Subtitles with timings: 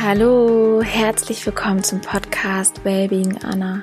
[0.00, 3.82] Hallo, herzlich willkommen zum Podcast Wellbeing Anna,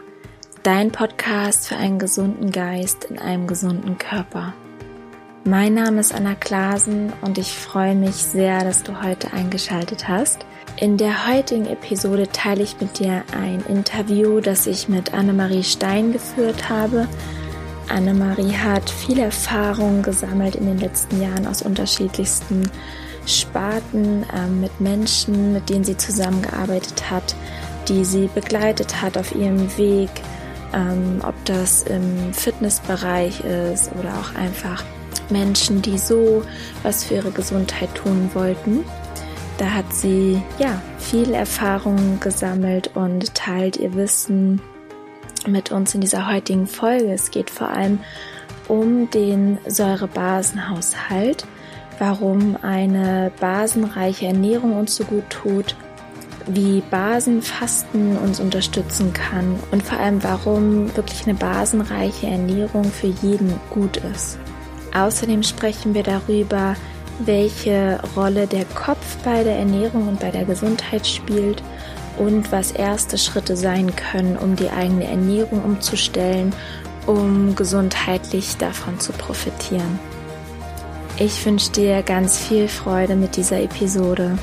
[0.63, 4.54] dein Podcast für einen gesunden Geist in einem gesunden Körper.
[5.43, 10.46] Mein Name ist Anna Klasen und ich freue mich sehr, dass du heute eingeschaltet hast.
[10.78, 16.13] In der heutigen Episode teile ich mit dir ein Interview, das ich mit Annemarie Stein
[16.13, 17.09] geführt habe.
[17.89, 22.71] Annemarie hat viel Erfahrung gesammelt in den letzten Jahren aus unterschiedlichsten
[23.25, 27.36] Sparten äh, mit Menschen, mit denen sie zusammengearbeitet hat,
[27.88, 30.10] die sie begleitet hat auf ihrem Weg,
[30.74, 34.83] ähm, ob das im Fitnessbereich ist oder auch einfach
[35.30, 36.44] Menschen, die so
[36.83, 38.83] was für ihre Gesundheit tun wollten.
[39.58, 44.61] Da hat sie ja viel Erfahrung gesammelt und teilt ihr Wissen
[45.47, 47.14] mit uns in dieser heutigen Folge.
[47.14, 48.00] Es geht vor allem
[48.67, 51.45] um den Säurebasenhaushalt
[51.99, 55.75] warum eine basenreiche Ernährung uns so gut tut,
[56.47, 63.53] wie Basenfasten uns unterstützen kann und vor allem warum wirklich eine basenreiche Ernährung für jeden
[63.71, 64.37] gut ist.
[64.93, 66.75] Außerdem sprechen wir darüber,
[67.19, 71.63] welche Rolle der Kopf bei der Ernährung und bei der Gesundheit spielt
[72.17, 76.53] und was erste Schritte sein können, um die eigene Ernährung umzustellen,
[77.07, 79.99] um gesundheitlich davon zu profitieren.
[81.17, 84.38] Ich wünsche dir ganz viel Freude mit dieser Episode.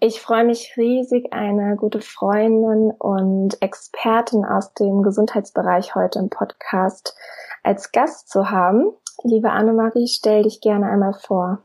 [0.00, 7.14] Ich freue mich riesig, eine gute Freundin und Expertin aus dem Gesundheitsbereich heute im Podcast
[7.62, 8.94] als Gast zu haben.
[9.24, 11.64] Liebe Annemarie, stell dich gerne einmal vor.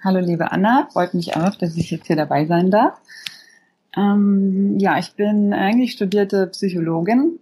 [0.00, 3.00] Hallo liebe Anna, freut mich auch, dass ich jetzt hier dabei sein darf.
[3.96, 7.40] Ähm, ja, ich bin eigentlich studierte Psychologin,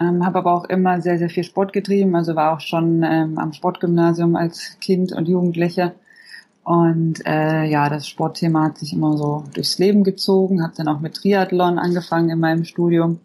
[0.00, 3.38] ähm, habe aber auch immer sehr, sehr viel Sport getrieben, also war auch schon ähm,
[3.38, 5.92] am Sportgymnasium als Kind und Jugendliche.
[6.62, 11.00] Und äh, ja, das Sportthema hat sich immer so durchs Leben gezogen, habe dann auch
[11.00, 13.20] mit Triathlon angefangen in meinem Studium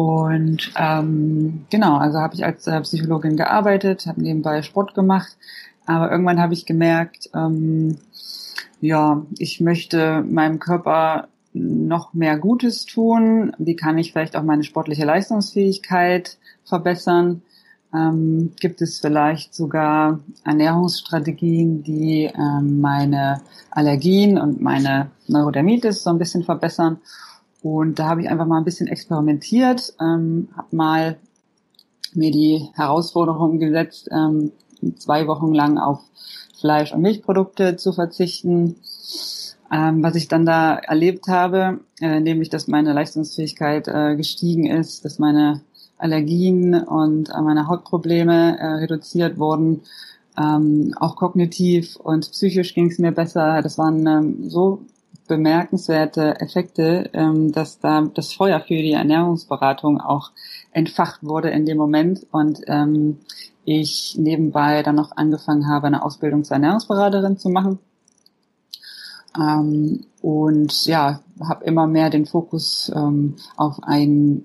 [0.00, 5.36] und ähm, genau, also habe ich als äh, Psychologin gearbeitet, habe nebenbei Sport gemacht,
[5.84, 7.98] aber irgendwann habe ich gemerkt, ähm,
[8.80, 13.52] ja, ich möchte meinem Körper noch mehr Gutes tun.
[13.58, 17.42] Wie kann ich vielleicht auch meine sportliche Leistungsfähigkeit verbessern?
[17.92, 26.18] Ähm, gibt es vielleicht sogar Ernährungsstrategien, die ähm, meine Allergien und meine Neurodermitis so ein
[26.18, 27.00] bisschen verbessern?
[27.62, 31.16] Und da habe ich einfach mal ein bisschen experimentiert, ähm, habe mal
[32.14, 34.52] mir die Herausforderung gesetzt, ähm,
[34.96, 36.00] zwei Wochen lang auf
[36.58, 38.76] Fleisch- und Milchprodukte zu verzichten.
[39.72, 45.04] Ähm, was ich dann da erlebt habe, äh, nämlich, dass meine Leistungsfähigkeit äh, gestiegen ist,
[45.04, 45.60] dass meine
[45.96, 49.82] Allergien und äh, meine Hautprobleme äh, reduziert wurden.
[50.36, 53.62] Ähm, auch kognitiv und psychisch ging es mir besser.
[53.62, 54.82] Das waren ähm, so
[55.30, 60.32] bemerkenswerte Effekte, ähm, dass da das Feuer für die Ernährungsberatung auch
[60.72, 63.20] entfacht wurde in dem Moment und ähm,
[63.64, 67.78] ich nebenbei dann noch angefangen habe, eine Ausbildung zur Ernährungsberaterin zu machen.
[69.38, 74.44] Ähm, und ja, habe immer mehr den Fokus ähm, auf ein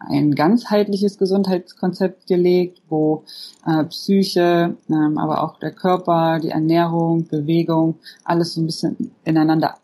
[0.00, 3.24] ein ganzheitliches Gesundheitskonzept gelegt, wo
[3.66, 9.78] äh, Psyche, ähm, aber auch der Körper, die Ernährung, Bewegung, alles so ein bisschen ineinander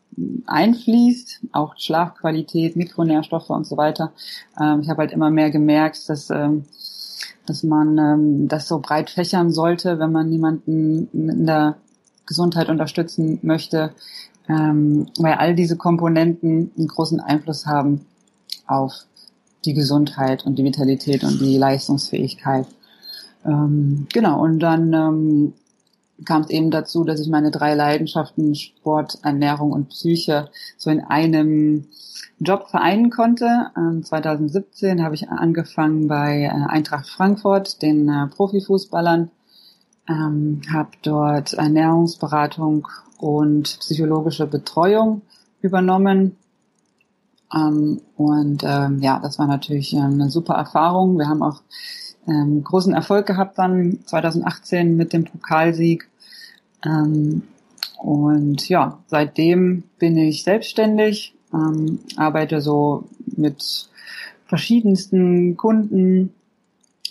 [0.46, 4.12] einfließt, auch Schlafqualität, Mikronährstoffe und so weiter.
[4.60, 6.64] Ähm, ich habe halt immer mehr gemerkt, dass, ähm,
[7.46, 11.76] dass man ähm, das so breit fächern sollte, wenn man jemanden in der
[12.26, 13.94] Gesundheit unterstützen möchte,
[14.48, 18.06] ähm, weil all diese Komponenten einen großen Einfluss haben
[18.66, 18.92] auf
[19.64, 22.66] die Gesundheit und die Vitalität und die Leistungsfähigkeit.
[23.44, 25.52] Ähm, genau, und dann ähm,
[26.24, 31.00] kam es eben dazu, dass ich meine drei Leidenschaften, Sport, Ernährung und Psyche, so in
[31.00, 31.86] einem
[32.38, 33.70] Job vereinen konnte.
[34.02, 39.30] 2017 ähm, habe ich angefangen bei äh, Eintracht Frankfurt, den äh, Profifußballern,
[40.08, 45.22] ähm, habe dort Ernährungsberatung und psychologische Betreuung
[45.60, 46.36] übernommen.
[47.54, 51.18] Ähm, und ähm, ja, das war natürlich ähm, eine super Erfahrung.
[51.18, 51.62] Wir haben auch
[52.26, 56.08] ähm, großen Erfolg gehabt dann 2018 mit dem Pokalsieg
[56.84, 57.42] ähm,
[57.98, 63.04] und ja, seitdem bin ich selbstständig, ähm, arbeite so
[63.36, 63.88] mit
[64.46, 66.34] verschiedensten Kunden,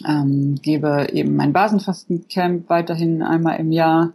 [0.06, 4.14] ähm, gebe eben mein Basenfastencamp weiterhin einmal im Jahr,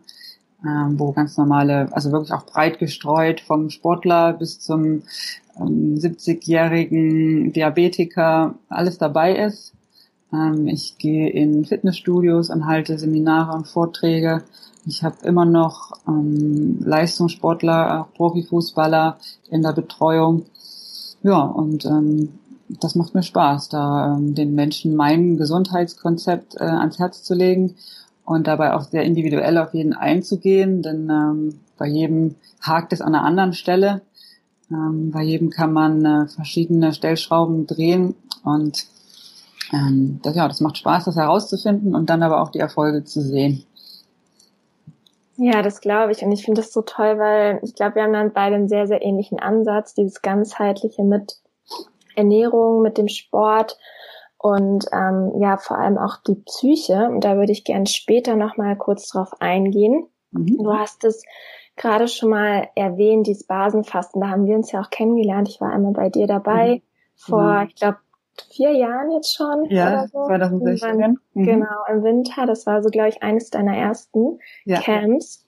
[0.64, 5.02] ähm, wo ganz normale, also wirklich auch breit gestreut vom Sportler bis zum
[5.58, 9.72] ähm, 70-jährigen Diabetiker alles dabei ist.
[10.32, 14.42] Ähm, ich gehe in Fitnessstudios und halte Seminare und Vorträge.
[14.86, 19.18] Ich habe immer noch ähm, Leistungssportler, auch Profifußballer
[19.50, 20.46] in der Betreuung.
[21.22, 22.38] Ja, und ähm,
[22.68, 27.74] das macht mir Spaß, da ähm, den Menschen mein Gesundheitskonzept äh, ans Herz zu legen
[28.24, 33.14] und dabei auch sehr individuell auf jeden einzugehen, denn ähm, bei jedem hakt es an
[33.14, 34.02] einer anderen Stelle.
[34.70, 38.86] Ähm, bei jedem kann man äh, verschiedene Stellschrauben drehen und
[39.72, 43.20] ähm, das, ja, das macht Spaß, das herauszufinden und dann aber auch die Erfolge zu
[43.20, 43.64] sehen.
[45.36, 46.22] Ja, das glaube ich.
[46.22, 48.86] Und ich finde das so toll, weil ich glaube, wir haben dann beide einen sehr,
[48.86, 51.36] sehr ähnlichen Ansatz, dieses ganzheitliche mit
[52.14, 53.76] Ernährung, mit dem Sport
[54.38, 57.08] und ähm, ja, vor allem auch die Psyche.
[57.08, 60.06] Und da würde ich gern später nochmal kurz drauf eingehen.
[60.30, 60.58] Mhm.
[60.58, 61.22] Du hast es
[61.76, 64.20] gerade schon mal erwähnt, dieses Basenfasten.
[64.20, 65.48] Da haben wir uns ja auch kennengelernt.
[65.48, 66.76] Ich war einmal bei dir dabei.
[66.76, 66.82] Mhm.
[67.16, 67.66] Vor, mhm.
[67.68, 67.98] ich glaube,
[68.50, 69.66] vier Jahren jetzt schon.
[69.70, 70.26] Ja, so.
[70.26, 71.18] 2016.
[71.34, 71.44] Mhm.
[71.44, 72.46] Genau, im Winter.
[72.46, 74.80] Das war so, glaube ich, eines deiner ersten ja.
[74.80, 75.44] Camps.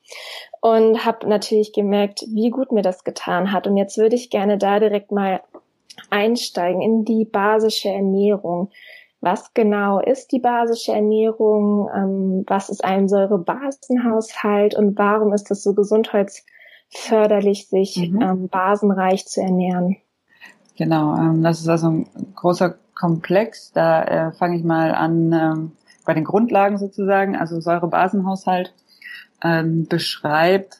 [0.60, 3.66] Und habe natürlich gemerkt, wie gut mir das getan hat.
[3.66, 5.40] Und jetzt würde ich gerne da direkt mal
[6.10, 8.70] einsteigen in die basische Ernährung.
[9.20, 11.88] Was genau ist die basische Ernährung?
[11.94, 14.76] Ähm, was ist ein Säurebasenhaushalt?
[14.76, 18.22] Und warum ist es so gesundheitsförderlich, sich mhm.
[18.22, 19.96] ähm, basenreich zu ernähren?
[20.78, 23.72] Genau, ähm, das ist also ein großer Komplex.
[23.72, 25.72] Da äh, fange ich mal an ähm,
[26.04, 27.36] bei den Grundlagen sozusagen.
[27.36, 28.72] Also Säurebasenhaushalt
[29.42, 30.78] ähm, beschreibt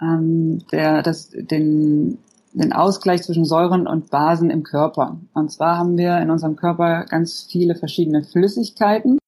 [0.00, 2.18] ähm, der, das, den,
[2.52, 5.18] den Ausgleich zwischen Säuren und Basen im Körper.
[5.34, 9.18] Und zwar haben wir in unserem Körper ganz viele verschiedene Flüssigkeiten.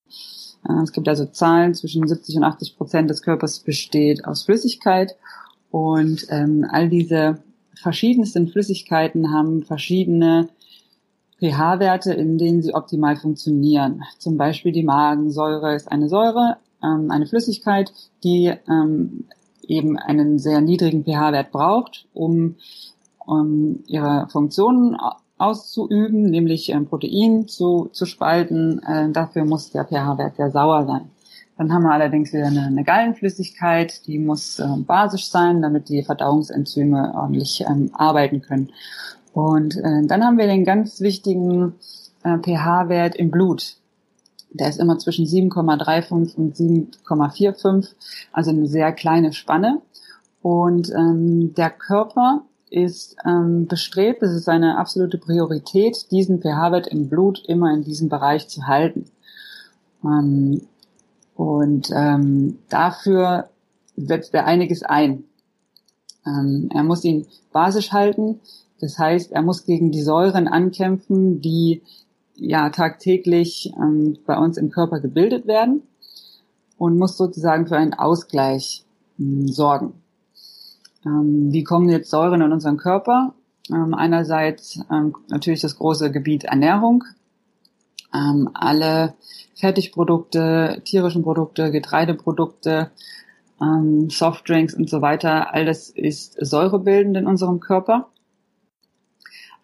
[0.69, 5.17] Äh, es gibt also Zahlen zwischen 70 und 80 Prozent des Körpers besteht aus Flüssigkeit.
[5.73, 7.39] Und ähm, all diese
[7.81, 10.49] verschiedensten Flüssigkeiten haben verschiedene
[11.41, 14.03] pH-Werte, in denen sie optimal funktionieren.
[14.19, 17.93] Zum Beispiel die Magensäure ist eine Säure, ähm, eine Flüssigkeit,
[18.25, 19.25] die ähm,
[19.67, 22.57] eben einen sehr niedrigen pH-Wert braucht, um,
[23.19, 24.97] um ihre Funktionen
[25.39, 28.81] auszuüben, nämlich ähm, Protein zu, zu spalten.
[28.83, 31.11] Äh, dafür muss der pH-Wert sehr sauer sein.
[31.59, 36.03] Dann haben wir allerdings wieder eine, eine Gallenflüssigkeit, die muss äh, basisch sein, damit die
[36.03, 38.73] Verdauungsenzyme ordentlich ähm, arbeiten können.
[39.33, 41.75] Und äh, dann haben wir den ganz wichtigen
[42.25, 43.77] äh, pH-Wert im Blut.
[44.51, 47.95] Der ist immer zwischen 7,35 und 7,45,
[48.33, 49.81] also eine sehr kleine Spanne.
[50.43, 57.09] Und ähm, der Körper ist ähm, bestrebt, es ist seine absolute Priorität, diesen pH-Wert im
[57.09, 59.07] Blut immer in diesem Bereich zu halten.
[60.05, 60.63] Ähm,
[61.37, 63.51] und ähm, dafür
[63.97, 65.25] setzt er einiges ein.
[66.27, 68.41] Ähm, er muss ihn basisch halten.
[68.81, 71.83] Das heißt, er muss gegen die Säuren ankämpfen, die
[72.35, 75.83] ja tagtäglich ähm, bei uns im Körper gebildet werden
[76.79, 78.85] und muss sozusagen für einen Ausgleich
[79.19, 79.95] ähm, sorgen.
[81.05, 83.35] Ähm, wie kommen jetzt Säuren in unseren Körper?
[83.71, 87.05] Ähm, einerseits ähm, natürlich das große Gebiet Ernährung.
[88.15, 89.15] Ähm, alle
[89.55, 92.91] Fertigprodukte, tierischen Produkte, Getreideprodukte,
[93.61, 98.09] ähm, Softdrinks und so weiter, all das ist säurebildend in unserem Körper.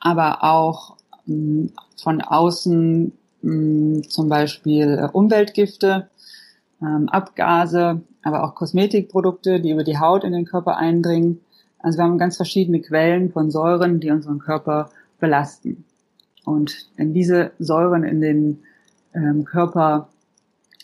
[0.01, 0.97] Aber auch
[1.29, 1.73] ähm,
[2.03, 3.13] von außen
[3.45, 6.09] ähm, zum Beispiel Umweltgifte,
[6.81, 11.41] ähm, Abgase, aber auch Kosmetikprodukte, die über die Haut in den Körper eindringen.
[11.79, 15.85] Also wir haben ganz verschiedene Quellen von Säuren, die unseren Körper belasten.
[16.45, 18.63] Und wenn diese Säuren in den
[19.15, 20.09] ähm, Körper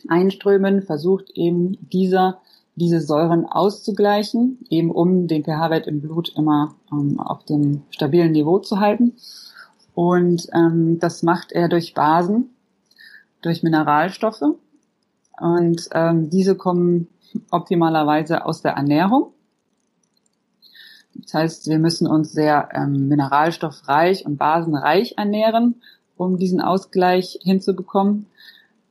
[0.09, 2.41] einströmen, versucht eben dieser
[2.79, 8.61] diese Säuren auszugleichen, eben um den pH-Wert im Blut immer ähm, auf dem stabilen Niveau
[8.61, 9.15] zu halten.
[9.95, 12.51] Und ähm, das macht er durch Basen,
[13.43, 14.43] durch Mineralstoffe.
[15.41, 17.09] Und ähm, diese kommen
[17.51, 19.33] optimalerweise aus der Ernährung.
[21.19, 25.83] Das heißt, wir müssen uns sehr ähm, mineralstoffreich und basenreich ernähren,
[26.17, 28.27] um diesen Ausgleich hinzubekommen.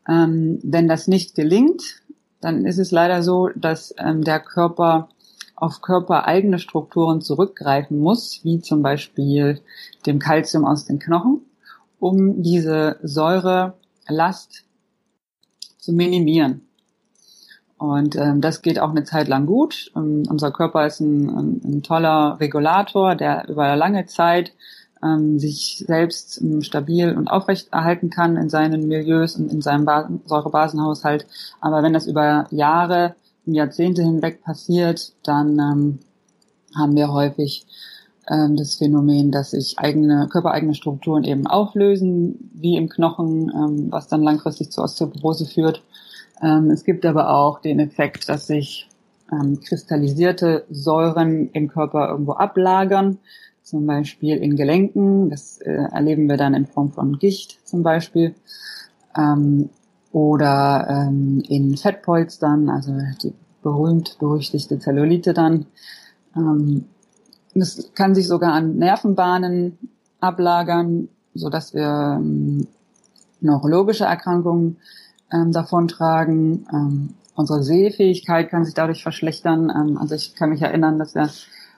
[0.07, 2.01] Ähm, wenn das nicht gelingt,
[2.41, 5.09] dann ist es leider so, dass ähm, der Körper
[5.55, 9.59] auf körpereigene Strukturen zurückgreifen muss, wie zum Beispiel
[10.05, 11.41] dem Kalzium aus den Knochen,
[11.99, 14.65] um diese Säurelast
[15.79, 16.66] zu minimieren.
[17.77, 19.91] Und ähm, das geht auch eine Zeit lang gut.
[19.95, 24.53] Ähm, unser Körper ist ein, ein, ein toller Regulator, der über lange Zeit
[25.03, 29.87] ähm, sich selbst ähm, stabil und aufrecht erhalten kann in seinen Milieus und in seinem
[30.25, 31.27] Säurebasenhaushalt.
[31.61, 33.15] Aber wenn das über Jahre
[33.45, 35.99] Jahrzehnte hinweg passiert, dann ähm,
[36.75, 37.65] haben wir häufig
[38.29, 44.07] ähm, das Phänomen, dass sich eigene, körpereigene Strukturen eben auflösen, wie im Knochen, ähm, was
[44.07, 45.81] dann langfristig zur Osteoporose führt.
[46.41, 48.89] Ähm, es gibt aber auch den Effekt, dass sich
[49.31, 53.19] ähm, kristallisierte Säuren im Körper irgendwo ablagern,
[53.63, 55.29] zum Beispiel in Gelenken.
[55.29, 58.35] Das äh, erleben wir dann in Form von Gicht zum Beispiel.
[59.17, 59.69] Ähm,
[60.11, 65.65] oder ähm, in Fettpolstern, also die berühmt berüchtigte Zellulite dann.
[66.35, 66.85] Ähm,
[67.53, 69.77] das kann sich sogar an Nervenbahnen
[70.19, 72.67] ablagern, so dass wir ähm,
[73.41, 74.77] neurologische Erkrankungen
[75.31, 76.67] ähm, davontragen.
[76.71, 79.69] Ähm, unsere Sehfähigkeit kann sich dadurch verschlechtern.
[79.69, 81.29] Ähm, also ich kann mich erinnern, dass wir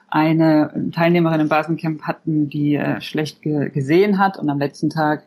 [0.10, 5.24] eine Teilnehmerin im Basencamp hatten, die äh, schlecht ge gesehen hat und am letzten Tag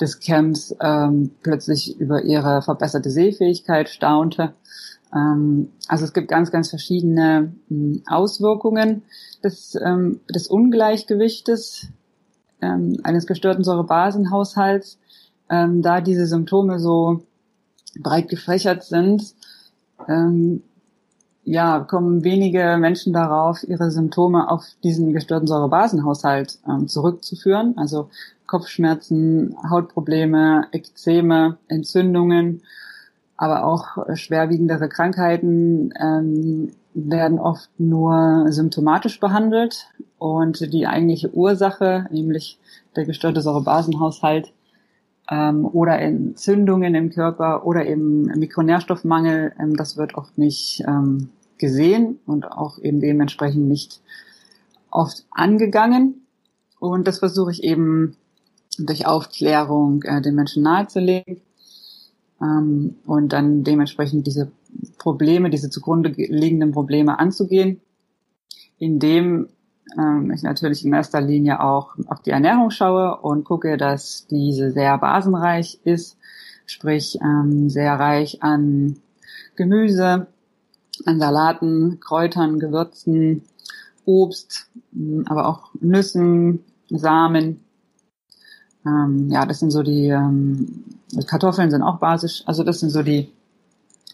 [0.00, 4.54] des Camps ähm, plötzlich über ihre verbesserte Sehfähigkeit staunte.
[5.14, 9.02] Ähm, also es gibt ganz, ganz verschiedene ähm, Auswirkungen
[9.42, 11.88] des, ähm, des Ungleichgewichtes
[12.60, 14.98] ähm, eines gestörten Säurebasenhaushalts,
[15.48, 17.22] ähm, da diese Symptome so
[18.00, 19.34] breit gefächert sind,
[20.08, 20.62] ähm,
[21.44, 27.74] ja, kommen wenige Menschen darauf, ihre Symptome auf diesen gestörten Säurebasenhaushalt ähm, zurückzuführen.
[27.76, 28.08] Also
[28.46, 32.62] Kopfschmerzen, Hautprobleme, Ekzeme, Entzündungen,
[33.36, 42.58] aber auch schwerwiegendere Krankheiten ähm, werden oft nur symptomatisch behandelt und die eigentliche Ursache, nämlich
[42.96, 44.52] der gestörte Säurebasenhaushalt
[45.30, 52.18] ähm, oder Entzündungen im Körper oder eben Mikronährstoffmangel, ähm, das wird oft nicht ähm, gesehen
[52.26, 54.00] und auch eben dementsprechend nicht
[54.90, 56.26] oft angegangen.
[56.78, 58.16] Und das versuche ich eben
[58.78, 61.40] durch Aufklärung äh, den Menschen nahezulegen
[62.40, 64.50] ähm, und dann dementsprechend diese
[64.98, 67.80] Probleme, diese zugrunde liegenden Probleme anzugehen,
[68.78, 69.48] indem
[69.98, 74.70] ähm, ich natürlich in erster Linie auch auf die Ernährung schaue und gucke, dass diese
[74.70, 76.16] sehr basenreich ist,
[76.66, 78.96] sprich ähm, sehr reich an
[79.56, 80.26] Gemüse,
[81.06, 83.42] an Salaten, Kräutern, Gewürzen,
[84.04, 84.68] Obst,
[85.26, 87.64] aber auch Nüssen, Samen,
[88.86, 90.84] ähm, ja, das sind so die, ähm,
[91.26, 93.32] Kartoffeln sind auch basisch, also das sind so die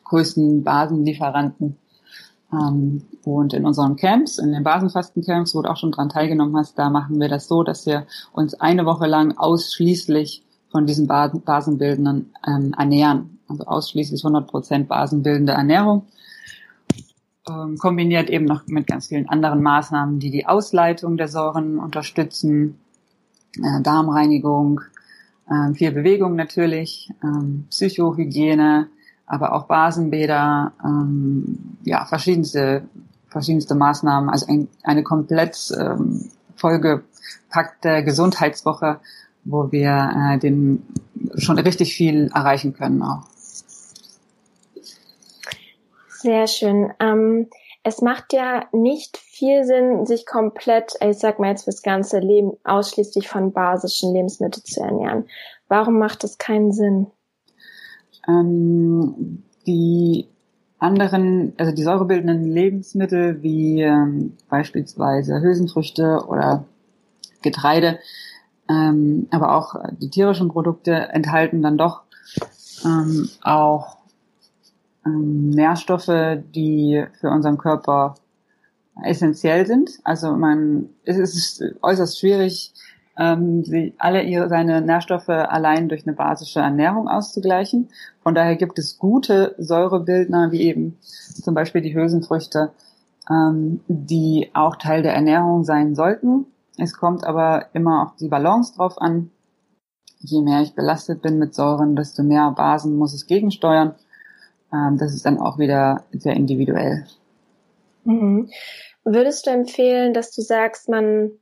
[0.04, 1.76] größten Basenlieferanten.
[2.52, 6.78] Ähm, und in unseren Camps, in den Basenfastencamps, wo du auch schon dran teilgenommen hast,
[6.78, 12.32] da machen wir das so, dass wir uns eine Woche lang ausschließlich von diesen Basenbildenden
[12.46, 13.38] ähm, ernähren.
[13.48, 16.06] Also ausschließlich 100% basenbildende Ernährung.
[17.48, 22.78] Ähm, kombiniert eben noch mit ganz vielen anderen Maßnahmen, die die Ausleitung der Säuren unterstützen,
[23.56, 24.82] äh, Darmreinigung,
[25.48, 28.88] äh, viel Bewegung natürlich, ähm, Psychohygiene,
[29.30, 32.82] aber auch Basenbäder, ähm, ja, verschiedenste,
[33.28, 38.98] verschiedenste Maßnahmen, also ein, eine komplett ähm, vollgepackte Gesundheitswoche,
[39.44, 40.82] wo wir äh, den
[41.36, 43.22] schon richtig viel erreichen können auch.
[46.08, 46.92] Sehr schön.
[46.98, 47.46] Ähm,
[47.84, 52.54] es macht ja nicht viel Sinn, sich komplett, ich sag mal jetzt fürs ganze Leben,
[52.64, 55.28] ausschließlich von basischen Lebensmitteln zu ernähren.
[55.68, 57.06] Warum macht das keinen Sinn?
[58.30, 60.26] Ähm, die
[60.78, 66.64] anderen, also die säurebildenden Lebensmittel wie ähm, beispielsweise Hülsenfrüchte oder
[67.42, 67.98] Getreide,
[68.68, 72.02] ähm, aber auch die tierischen Produkte enthalten dann doch
[72.84, 73.98] ähm, auch
[75.04, 78.14] ähm, Nährstoffe, die für unseren Körper
[79.02, 79.98] essentiell sind.
[80.04, 82.72] Also man, es ist äußerst schwierig,
[83.18, 87.88] ähm, sie, alle ihre, seine Nährstoffe allein durch eine basische Ernährung auszugleichen.
[88.22, 92.72] Von daher gibt es gute Säurebildner, wie eben zum Beispiel die Hülsenfrüchte,
[93.28, 96.46] ähm, die auch Teil der Ernährung sein sollten.
[96.78, 99.30] Es kommt aber immer auf die Balance drauf an.
[100.20, 103.94] Je mehr ich belastet bin mit Säuren, desto mehr Basen muss ich gegensteuern.
[104.72, 107.06] Ähm, das ist dann auch wieder sehr individuell.
[108.04, 108.50] Mhm.
[109.04, 111.32] Würdest du empfehlen, dass du sagst, man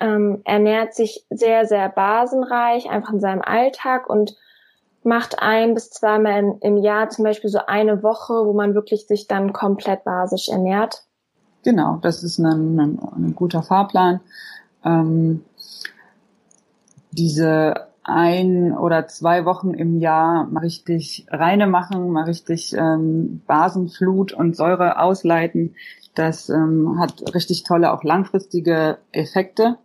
[0.00, 4.36] ähm, ernährt sich sehr, sehr basenreich, einfach in seinem Alltag und
[5.02, 9.06] macht ein bis zweimal in, im Jahr zum Beispiel so eine Woche, wo man wirklich
[9.06, 11.04] sich dann komplett basisch ernährt?
[11.62, 14.20] Genau, das ist ein, ein, ein guter Fahrplan.
[14.84, 15.44] Ähm,
[17.10, 24.32] diese ein oder zwei Wochen im Jahr mal richtig reine machen, mal richtig ähm, Basenflut
[24.32, 25.74] und Säure ausleiten.
[26.16, 29.76] Das ähm, hat richtig tolle, auch langfristige Effekte.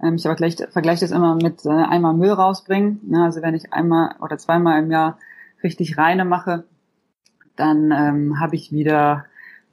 [0.00, 3.00] Ähm, ich vergleiche, vergleiche das immer mit äh, einmal Müll rausbringen.
[3.10, 5.18] Ja, also wenn ich einmal oder zweimal im Jahr
[5.64, 6.62] richtig reine mache,
[7.56, 9.24] dann ähm, habe ich wieder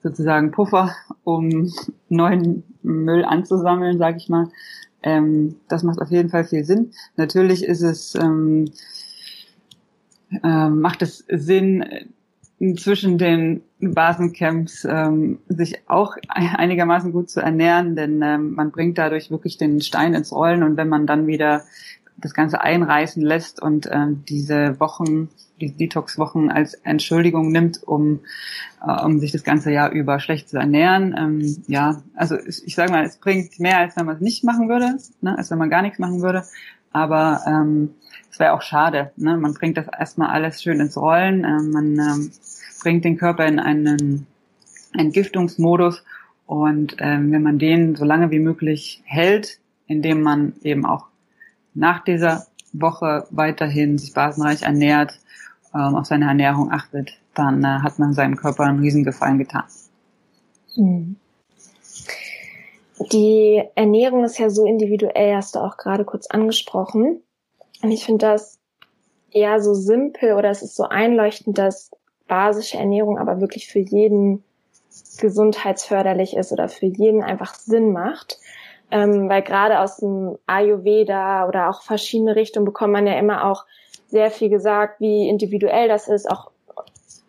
[0.02, 1.72] sozusagen Puffer, um
[2.10, 4.50] neuen Müll anzusammeln, sage ich mal.
[5.04, 6.94] Ähm, das macht auf jeden Fall viel Sinn.
[7.16, 8.66] Natürlich ist es ähm,
[10.44, 11.86] äh, macht es Sinn,
[12.78, 19.32] zwischen den Basencamps ähm, sich auch einigermaßen gut zu ernähren, denn ähm, man bringt dadurch
[19.32, 21.64] wirklich den Stein ins Rollen und wenn man dann wieder
[22.18, 28.20] das Ganze einreißen lässt und ähm, diese Wochen, die Detox-Wochen als Entschuldigung nimmt, um,
[28.86, 31.16] äh, um sich das ganze Jahr über schlecht zu ernähren.
[31.18, 34.44] Ähm, ja, also ich, ich sage mal, es bringt mehr, als wenn man es nicht
[34.44, 36.44] machen würde, ne, als wenn man gar nichts machen würde.
[36.94, 37.92] Aber ähm,
[38.30, 39.12] es wäre auch schade.
[39.16, 39.38] Ne?
[39.38, 41.44] Man bringt das erstmal alles schön ins Rollen.
[41.44, 42.32] Äh, man ähm,
[42.82, 44.28] bringt den Körper in einen
[44.98, 46.04] Entgiftungsmodus
[46.46, 51.06] und ähm, wenn man den so lange wie möglich hält, indem man eben auch
[51.74, 55.20] nach dieser Woche weiterhin sich basenreich ernährt,
[55.74, 59.64] ähm, auf seine Ernährung achtet, dann äh, hat man seinem Körper einen Riesengefallen getan.
[60.76, 61.16] Mhm.
[63.12, 67.22] Die Ernährung ist ja so individuell, hast du auch gerade kurz angesprochen.
[67.82, 68.60] Und ich finde das
[69.32, 71.92] eher so simpel oder es ist so einleuchtend, dass
[72.32, 74.42] basische Ernährung aber wirklich für jeden
[75.20, 78.40] gesundheitsförderlich ist oder für jeden einfach Sinn macht.
[78.90, 83.66] Ähm, weil gerade aus dem Ayurveda oder auch verschiedene Richtungen bekommt man ja immer auch
[84.08, 86.32] sehr viel gesagt, wie individuell das ist.
[86.32, 86.52] Auch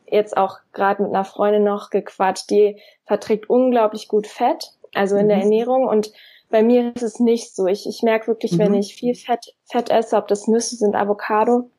[0.07, 5.25] jetzt auch gerade mit einer Freundin noch gequatscht, die verträgt unglaublich gut Fett, also in
[5.25, 5.31] mhm.
[5.31, 5.89] der Ernährung.
[5.89, 6.13] Und
[6.49, 7.67] bei mir ist es nicht so.
[7.67, 8.59] Ich, ich merke wirklich, mhm.
[8.59, 11.71] wenn ich viel Fett, Fett esse, ob das Nüsse sind, Avocado,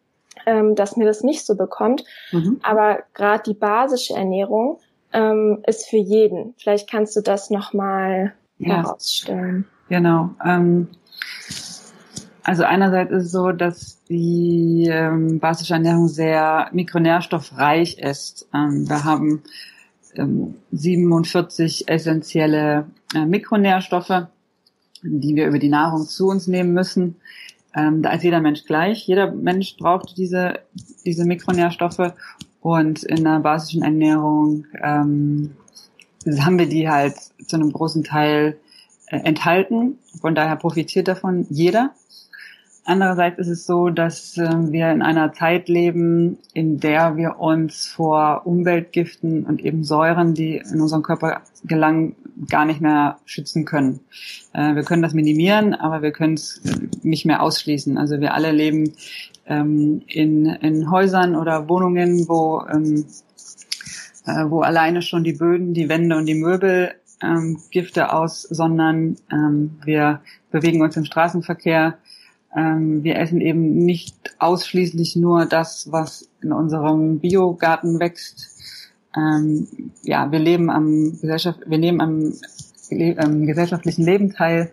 [0.46, 2.04] ähm, dass mir das nicht so bekommt.
[2.32, 2.60] Mhm.
[2.64, 4.80] Aber gerade die basische Ernährung
[5.12, 6.54] ähm, ist für jeden.
[6.58, 8.78] Vielleicht kannst du das nochmal ja.
[8.78, 9.66] herausstellen.
[9.90, 10.32] Genau.
[10.44, 10.88] Ähm,
[12.44, 18.48] also einerseits ist es so, dass die ähm, basische Ernährung sehr mikronährstoffreich ist.
[18.54, 19.44] Ähm, wir haben
[20.16, 24.28] ähm, 47 essentielle äh, Mikronährstoffe
[25.04, 27.16] die wir über die Nahrung zu uns nehmen müssen.
[27.76, 29.08] Ähm, da ist jeder Mensch gleich.
[29.08, 30.60] Jeder Mensch braucht diese,
[31.06, 32.14] diese Mikronährstoffe
[32.62, 35.56] und in der basischen Ernährung ähm,
[36.40, 38.58] haben wir die halt zu einem großen Teil
[39.08, 39.98] äh, enthalten.
[40.22, 41.92] Von daher profitiert davon jeder.
[42.86, 47.88] Andererseits ist es so, dass äh, wir in einer Zeit leben, in der wir uns
[47.88, 52.16] vor Umweltgiften und eben Säuren, die in unseren Körper gelangen,
[52.50, 54.00] gar nicht mehr schützen können.
[54.54, 56.62] Äh, wir können das minimieren, aber wir können es
[57.02, 57.98] nicht mehr ausschließen.
[57.98, 58.94] Also wir alle leben
[59.46, 63.06] ähm, in, in Häusern oder Wohnungen, wo, ähm,
[64.26, 69.18] äh, wo alleine schon die Böden, die Wände und die Möbel ähm, Gifte aussondern.
[69.32, 70.22] Ähm, wir
[70.52, 71.98] bewegen uns im Straßenverkehr
[72.56, 78.53] ähm, wir essen eben nicht ausschließlich nur das, was in unserem Biogarten wächst.
[79.16, 79.68] Ähm,
[80.04, 82.34] ja, wir leben am Gesellschaft, wir nehmen am
[82.90, 84.72] ähm, gesellschaftlichen Leben teil.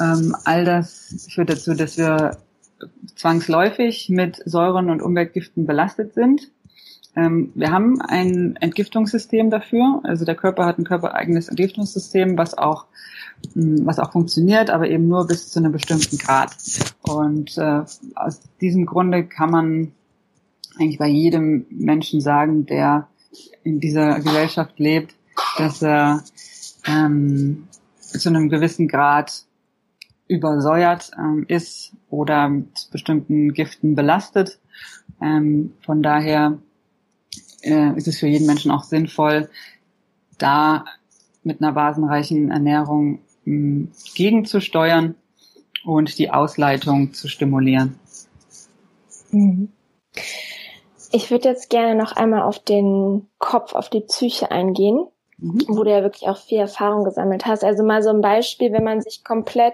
[0.00, 2.38] Ähm, all das führt dazu, dass wir
[3.14, 6.50] zwangsläufig mit Säuren und Umweltgiften belastet sind.
[7.14, 10.00] Ähm, wir haben ein Entgiftungssystem dafür.
[10.04, 12.86] Also der Körper hat ein körpereigenes Entgiftungssystem, was auch
[13.54, 16.56] was auch funktioniert, aber eben nur bis zu einem bestimmten Grad.
[17.02, 17.82] Und äh,
[18.14, 19.92] aus diesem Grunde kann man
[20.78, 23.08] eigentlich bei jedem Menschen sagen, der
[23.64, 25.14] in dieser Gesellschaft lebt,
[25.58, 26.22] dass er
[26.86, 29.44] ähm, zu einem gewissen Grad
[30.28, 34.58] übersäuert ähm, ist oder mit bestimmten Giften belastet.
[35.20, 36.58] Ähm, von daher
[37.62, 39.48] äh, ist es für jeden Menschen auch sinnvoll,
[40.38, 40.84] da
[41.42, 45.14] mit einer basenreichen Ernährung mh, gegenzusteuern
[45.84, 47.98] und die Ausleitung zu stimulieren.
[49.30, 49.68] Mhm.
[51.16, 55.06] Ich würde jetzt gerne noch einmal auf den Kopf, auf die Psyche eingehen,
[55.38, 55.64] mhm.
[55.66, 57.64] wo du ja wirklich auch viel Erfahrung gesammelt hast.
[57.64, 59.72] Also mal so ein Beispiel, wenn man sich komplett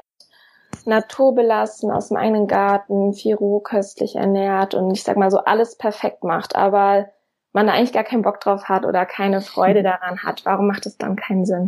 [0.85, 6.23] naturbelassen aus dem eigenen Garten, viel rohköstlich ernährt und ich sag mal so alles perfekt
[6.23, 7.09] macht, aber
[7.53, 10.87] man da eigentlich gar keinen Bock drauf hat oder keine Freude daran hat, warum macht
[10.87, 11.67] es dann keinen Sinn?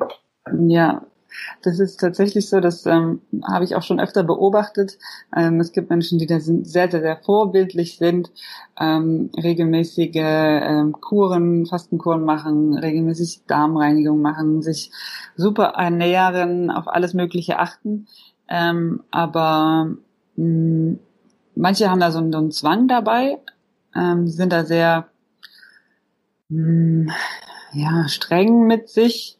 [0.68, 1.02] Ja,
[1.62, 4.98] das ist tatsächlich so, das ähm, habe ich auch schon öfter beobachtet.
[5.34, 8.30] Ähm, es gibt Menschen, die da sind, sehr, sehr, sehr vorbildlich sind,
[8.78, 14.90] ähm, regelmäßige ähm, Kuren, Fastenkuren machen, regelmäßig Darmreinigung machen, sich
[15.36, 18.06] super ernähren, auf alles Mögliche achten.
[18.48, 19.96] Ähm, aber
[20.36, 20.98] mh, mm,
[21.54, 23.38] manche haben da so, so einen Zwang dabei,
[23.94, 25.08] ähm, sind da sehr
[26.48, 27.12] mh, mm,
[27.72, 29.38] ja, streng mit sich.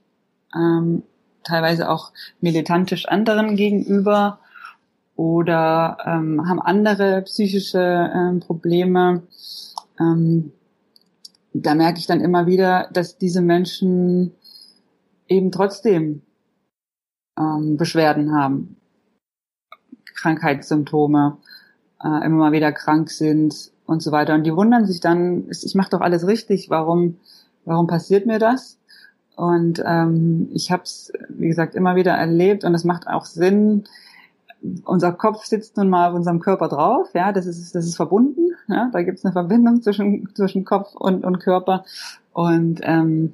[0.55, 1.03] Ähm,
[1.45, 4.41] teilweise auch militantisch anderen gegenüber
[5.17, 9.23] oder ähm, haben andere psychische ähm, Probleme.
[10.01, 10.53] Ähm,
[11.53, 14.33] da merke ich dann immer wieder, dass diese Menschen
[15.29, 16.23] eben trotzdem
[17.39, 18.77] ähm, Beschwerden haben,
[20.17, 21.39] Krankheitssymptome,
[22.03, 24.35] äh, immer mal wieder krank sind und so weiter.
[24.35, 27.19] Und die wundern sich dann, ich mache doch alles richtig, warum,
[27.65, 28.79] warum passiert mir das?
[29.37, 33.85] Und ähm, ich habe es, wie gesagt, immer wieder erlebt und es macht auch Sinn.
[34.85, 38.53] Unser Kopf sitzt nun mal auf unserem Körper drauf, ja, das ist, das ist verbunden,
[38.69, 41.85] ja, da gibt es eine Verbindung zwischen, zwischen Kopf und, und Körper.
[42.33, 43.33] Und ähm,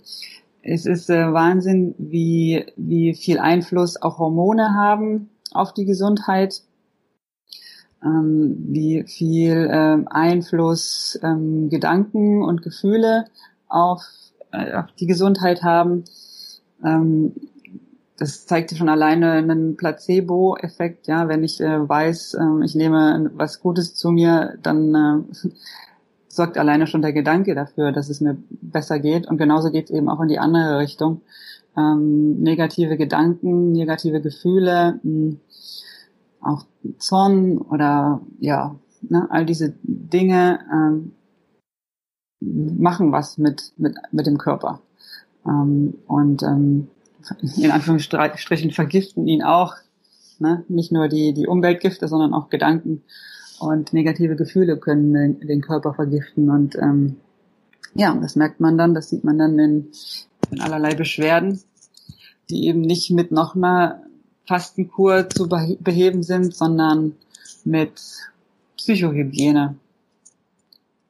[0.62, 6.62] es ist äh, Wahnsinn, wie, wie viel Einfluss auch Hormone haben auf die Gesundheit,
[8.02, 13.26] ähm, wie viel ähm, Einfluss ähm, Gedanken und Gefühle
[13.68, 14.02] auf
[14.52, 16.04] auf die Gesundheit haben.
[16.84, 17.32] Ähm,
[18.20, 21.06] das zeigt schon alleine einen Placebo-Effekt.
[21.06, 25.48] Ja, wenn ich äh, weiß, äh, ich nehme was Gutes zu mir, dann äh,
[26.28, 29.26] sorgt alleine schon der Gedanke dafür, dass es mir besser geht.
[29.26, 31.22] Und genauso geht es eben auch in die andere Richtung.
[31.76, 35.40] Ähm, negative Gedanken, negative Gefühle, mh, hm,
[36.42, 36.64] auch
[36.98, 41.12] Zorn oder ja, ne, all diese Dinge ähm,
[42.40, 44.80] machen was mit, mit, mit dem Körper.
[45.46, 46.88] Ähm, und ähm,
[47.56, 49.74] in Anführungsstrichen vergiften ihn auch.
[50.38, 50.64] Ne?
[50.68, 53.02] Nicht nur die, die Umweltgifte, sondern auch Gedanken
[53.60, 56.50] und negative Gefühle können den, den Körper vergiften.
[56.50, 57.16] Und ähm,
[57.94, 59.88] ja, das merkt man dann, das sieht man dann in,
[60.50, 61.60] in allerlei Beschwerden,
[62.48, 64.02] die eben nicht mit noch einer
[64.46, 67.16] Fastenkur zu beheben sind, sondern
[67.64, 68.00] mit
[68.78, 69.76] Psychohygiene.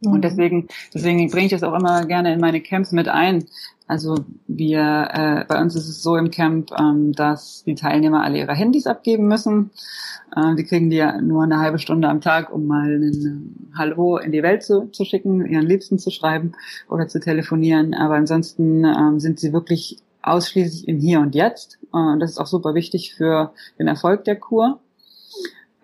[0.04, 0.22] Und mhm.
[0.22, 3.44] deswegen, deswegen bringe ich das auch immer gerne in meine Camps mit ein.
[3.86, 8.38] Also wir, äh, bei uns ist es so im Camp, ähm, dass die Teilnehmer alle
[8.38, 9.70] ihre Handys abgeben müssen.
[10.34, 14.16] Äh, die kriegen die ja nur eine halbe Stunde am Tag, um mal ein Hallo
[14.16, 16.52] in die Welt zu, zu schicken, ihren Liebsten zu schreiben
[16.88, 17.92] oder zu telefonieren.
[17.92, 21.78] Aber ansonsten ähm, sind sie wirklich ausschließlich im Hier und Jetzt.
[21.92, 24.78] Äh, das ist auch super wichtig für den Erfolg der Kur.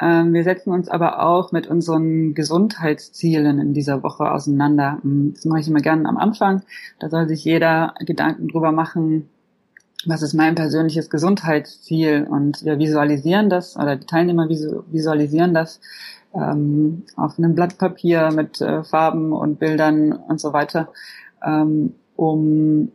[0.01, 4.99] Ähm, wir setzen uns aber auch mit unseren Gesundheitszielen in dieser Woche auseinander.
[5.05, 6.63] Ähm, das mache ich immer gerne am Anfang.
[6.99, 9.29] Da soll sich jeder Gedanken drüber machen,
[10.05, 12.27] was ist mein persönliches Gesundheitsziel?
[12.29, 15.81] Und wir visualisieren das, oder die Teilnehmer visualisieren das
[16.35, 20.89] ähm, auf einem Blatt Papier mit äh, Farben und Bildern und so weiter,
[21.45, 22.93] ähm, um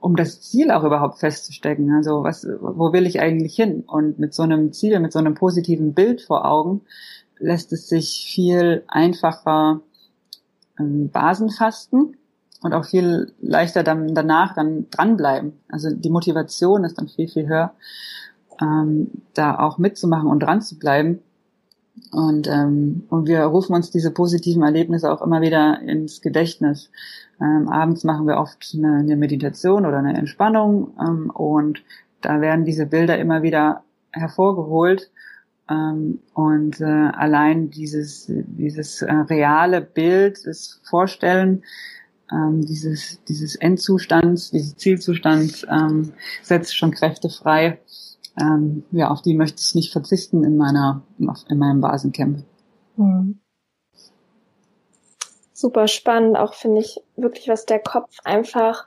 [0.00, 1.92] um das Ziel auch überhaupt festzustecken.
[1.94, 3.84] Also was, wo will ich eigentlich hin?
[3.86, 6.80] Und mit so einem Ziel, mit so einem positiven Bild vor Augen,
[7.38, 9.80] lässt es sich viel einfacher
[10.78, 12.16] ähm, Basen fasten
[12.62, 15.52] und auch viel leichter dann danach dann dranbleiben.
[15.68, 17.74] Also die Motivation ist dann viel, viel höher,
[18.60, 21.20] ähm, da auch mitzumachen und dran zu bleiben.
[22.12, 26.90] Und, ähm, und wir rufen uns diese positiven Erlebnisse auch immer wieder ins Gedächtnis.
[27.40, 31.82] Ähm, abends machen wir oft eine, eine Meditation oder eine Entspannung ähm, und
[32.20, 35.10] da werden diese Bilder immer wieder hervorgeholt.
[35.70, 41.62] Ähm, und äh, allein dieses, dieses äh, reale Bild, das Vorstellen,
[42.32, 47.78] ähm, dieses, dieses Endzustands, dieses Zielzustands ähm, setzt schon Kräfte frei.
[48.38, 52.44] Ähm, ja, auf die möchte ich nicht verzichten in meiner, in meinem Basencamp.
[52.96, 53.40] Mhm
[55.60, 58.86] super spannend, auch finde ich wirklich, was der Kopf einfach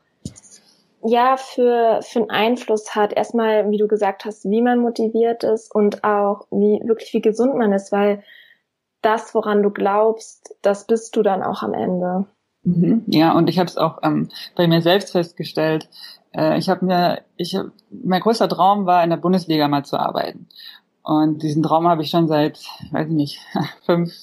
[1.05, 3.13] ja für für einen Einfluss hat.
[3.13, 7.55] Erstmal, wie du gesagt hast, wie man motiviert ist und auch wie wirklich wie gesund
[7.55, 8.23] man ist, weil
[9.01, 12.25] das, woran du glaubst, das bist du dann auch am Ende.
[12.63, 13.03] Mhm.
[13.07, 15.89] Ja, und ich habe es auch ähm, bei mir selbst festgestellt.
[16.31, 17.57] Äh, ich habe mir, ich
[17.89, 20.47] mein größter Traum war, in der Bundesliga mal zu arbeiten.
[21.03, 22.59] Und diesen Traum habe ich schon seit,
[22.91, 23.39] weiß ich nicht,
[23.85, 24.13] fünf,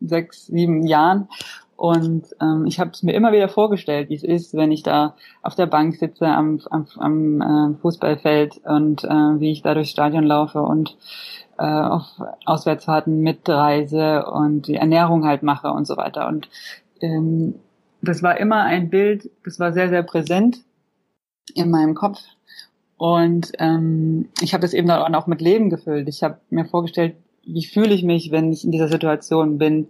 [0.00, 1.28] sechs, sieben Jahren.
[1.76, 5.16] Und ähm, ich habe es mir immer wieder vorgestellt, wie es ist, wenn ich da
[5.40, 9.08] auf der Bank sitze am, am, am äh, Fußballfeld und äh,
[9.40, 10.98] wie ich da durchs Stadion laufe und
[11.58, 12.04] äh, auf
[12.44, 16.28] Auswärtsfahrten mitreise und die Ernährung halt mache und so weiter.
[16.28, 16.50] Und
[17.00, 17.54] ähm,
[18.02, 20.62] das war immer ein Bild, das war sehr, sehr präsent
[21.54, 22.20] in meinem Kopf.
[22.96, 26.08] Und ähm, ich habe das eben dann auch mit Leben gefüllt.
[26.08, 29.88] Ich habe mir vorgestellt, wie fühle ich mich, wenn ich in dieser Situation bin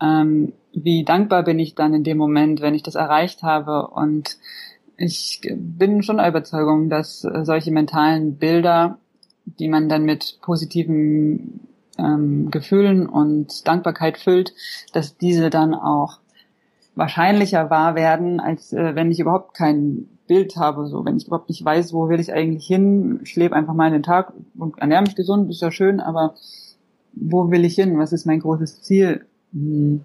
[0.00, 3.88] ähm, wie dankbar bin ich dann in dem Moment, wenn ich das erreicht habe.
[3.88, 4.36] Und
[4.96, 8.98] ich bin schon der Überzeugung, dass äh, solche mentalen Bilder,
[9.44, 11.60] die man dann mit positiven
[11.98, 14.52] ähm, Gefühlen und Dankbarkeit füllt,
[14.92, 16.18] dass diese dann auch
[16.98, 21.48] wahrscheinlicher wahr werden, als äh, wenn ich überhaupt kein Bild habe, so wenn ich überhaupt
[21.48, 24.78] nicht weiß, wo will ich eigentlich hin, ich lebe einfach mal in den Tag und
[24.78, 26.34] ernähre mich gesund, ist ja schön, aber
[27.14, 27.98] wo will ich hin?
[27.98, 29.24] Was ist mein großes Ziel?
[29.52, 30.02] Hm.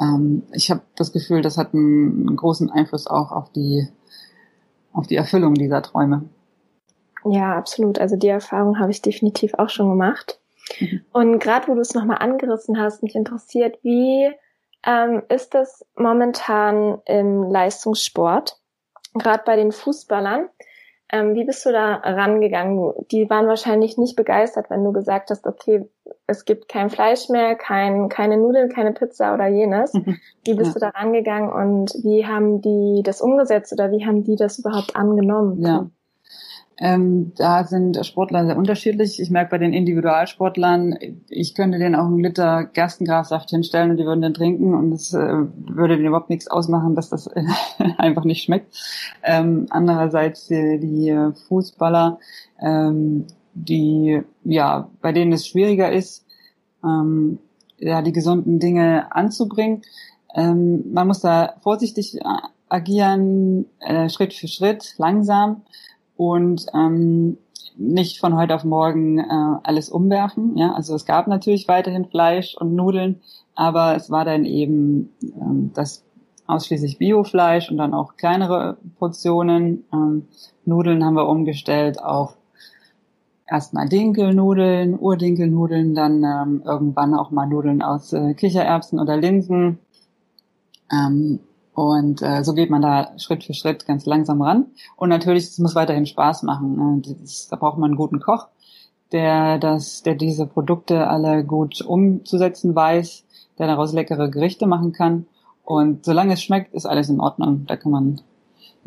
[0.00, 3.88] ähm, ich habe das Gefühl, das hat einen, einen großen Einfluss auch auf die,
[4.92, 6.28] auf die Erfüllung dieser Träume.
[7.24, 7.98] Ja, absolut.
[7.98, 10.38] Also die Erfahrung habe ich definitiv auch schon gemacht.
[10.78, 11.00] Mhm.
[11.12, 14.30] Und gerade wo du es nochmal angerissen hast, mich interessiert, wie
[14.86, 18.56] ähm, ist das momentan im Leistungssport,
[19.14, 20.48] gerade bei den Fußballern?
[21.12, 22.92] Ähm, wie bist du da rangegangen?
[23.12, 25.88] Die waren wahrscheinlich nicht begeistert, wenn du gesagt hast, okay,
[26.26, 29.92] es gibt kein Fleisch mehr, kein, keine Nudeln, keine Pizza oder jenes.
[30.44, 30.74] Wie bist ja.
[30.74, 34.96] du da rangegangen und wie haben die das umgesetzt oder wie haben die das überhaupt
[34.96, 35.60] angenommen?
[35.62, 35.88] Ja.
[36.78, 39.18] Ähm, da sind Sportler sehr unterschiedlich.
[39.18, 44.04] Ich merke bei den Individualsportlern, ich könnte denen auch einen Liter Gerstengrassaft hinstellen und die
[44.04, 47.44] würden den trinken und es äh, würde denen überhaupt nichts ausmachen, dass das äh,
[47.96, 48.76] einfach nicht schmeckt.
[49.22, 52.18] Ähm, andererseits die, die Fußballer,
[52.60, 56.26] ähm, die ja bei denen es schwieriger ist,
[56.84, 57.38] ähm,
[57.78, 59.80] ja die gesunden Dinge anzubringen.
[60.34, 62.18] Ähm, man muss da vorsichtig
[62.68, 65.62] agieren, äh, Schritt für Schritt, langsam
[66.16, 67.38] und ähm,
[67.76, 70.56] nicht von heute auf morgen äh, alles umwerfen.
[70.56, 73.20] Ja, also es gab natürlich weiterhin Fleisch und Nudeln,
[73.54, 76.04] aber es war dann eben ähm, das
[76.46, 79.84] ausschließlich Biofleisch und dann auch kleinere Portionen.
[79.92, 80.28] Ähm,
[80.64, 82.36] Nudeln haben wir umgestellt auf
[83.46, 89.78] erstmal Dinkelnudeln, Urdinkelnudeln, dann ähm, irgendwann auch mal Nudeln aus äh, Kichererbsen oder Linsen.
[90.90, 91.40] Ähm,
[91.76, 94.68] und äh, so geht man da Schritt für Schritt ganz langsam ran.
[94.96, 96.74] Und natürlich, es muss weiterhin Spaß machen.
[96.74, 97.02] Ne?
[97.20, 98.48] Das, da braucht man einen guten Koch,
[99.12, 103.24] der das, der diese Produkte alle gut umzusetzen weiß,
[103.58, 105.26] der daraus leckere Gerichte machen kann.
[105.64, 107.66] Und solange es schmeckt, ist alles in Ordnung.
[107.66, 108.22] Da kann man,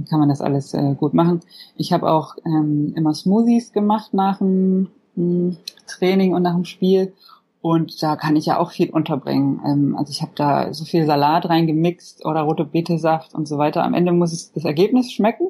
[0.09, 1.41] kann man das alles äh, gut machen.
[1.75, 7.13] Ich habe auch ähm, immer Smoothies gemacht nach dem hm, Training und nach dem Spiel.
[7.61, 9.61] Und da kann ich ja auch viel unterbringen.
[9.65, 13.83] Ähm, also ich habe da so viel Salat reingemixt oder rote Betesaft und so weiter.
[13.83, 15.47] Am Ende muss es das Ergebnis schmecken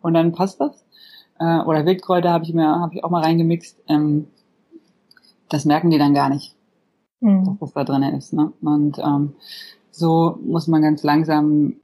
[0.00, 0.84] und dann passt das.
[1.38, 3.82] Äh, oder Wildkräuter habe ich mir habe ich auch mal reingemixt.
[3.88, 4.28] Ähm,
[5.50, 6.54] das merken die dann gar nicht,
[7.20, 7.56] mhm.
[7.60, 8.32] was da drin ist.
[8.32, 8.52] Ne?
[8.62, 9.34] Und ähm,
[9.90, 11.74] so muss man ganz langsam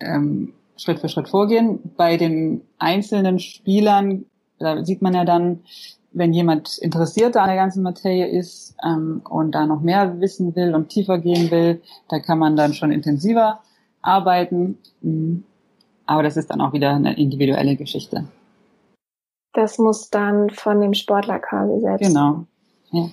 [0.00, 1.78] ähm, Schritt für Schritt vorgehen.
[1.96, 4.26] Bei den einzelnen Spielern,
[4.58, 5.60] da sieht man ja dann,
[6.12, 10.74] wenn jemand interessiert an der ganzen Materie ist ähm, und da noch mehr wissen will
[10.74, 13.60] und tiefer gehen will, da kann man dann schon intensiver
[14.02, 14.78] arbeiten.
[15.00, 15.44] Mhm.
[16.06, 18.24] Aber das ist dann auch wieder eine individuelle Geschichte.
[19.54, 22.08] Das muss dann von dem Sportler quasi selbst.
[22.08, 22.46] Genau.
[22.90, 23.08] Ja.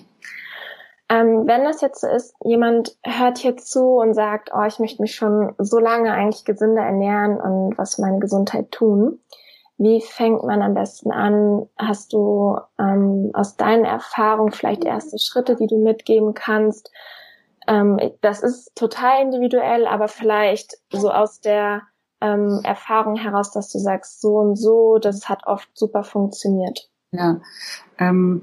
[1.10, 5.02] Ähm, wenn das jetzt so ist, jemand hört jetzt zu und sagt, oh, ich möchte
[5.02, 9.18] mich schon so lange eigentlich gesünder ernähren und was für meine Gesundheit tun.
[9.80, 11.66] Wie fängt man am besten an?
[11.78, 16.92] Hast du ähm, aus deinen Erfahrungen vielleicht erste Schritte, die du mitgeben kannst?
[17.66, 21.80] Ähm, das ist total individuell, aber vielleicht so aus der
[22.20, 26.90] ähm, Erfahrung heraus, dass du sagst, so und so, das hat oft super funktioniert.
[27.12, 27.40] Ja,
[27.98, 28.42] ähm,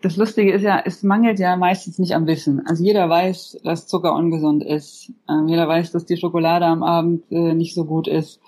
[0.00, 2.66] das Lustige ist ja, es mangelt ja meistens nicht am Wissen.
[2.66, 5.12] Also jeder weiß, dass Zucker ungesund ist.
[5.28, 8.40] Ähm, jeder weiß, dass die Schokolade am Abend äh, nicht so gut ist.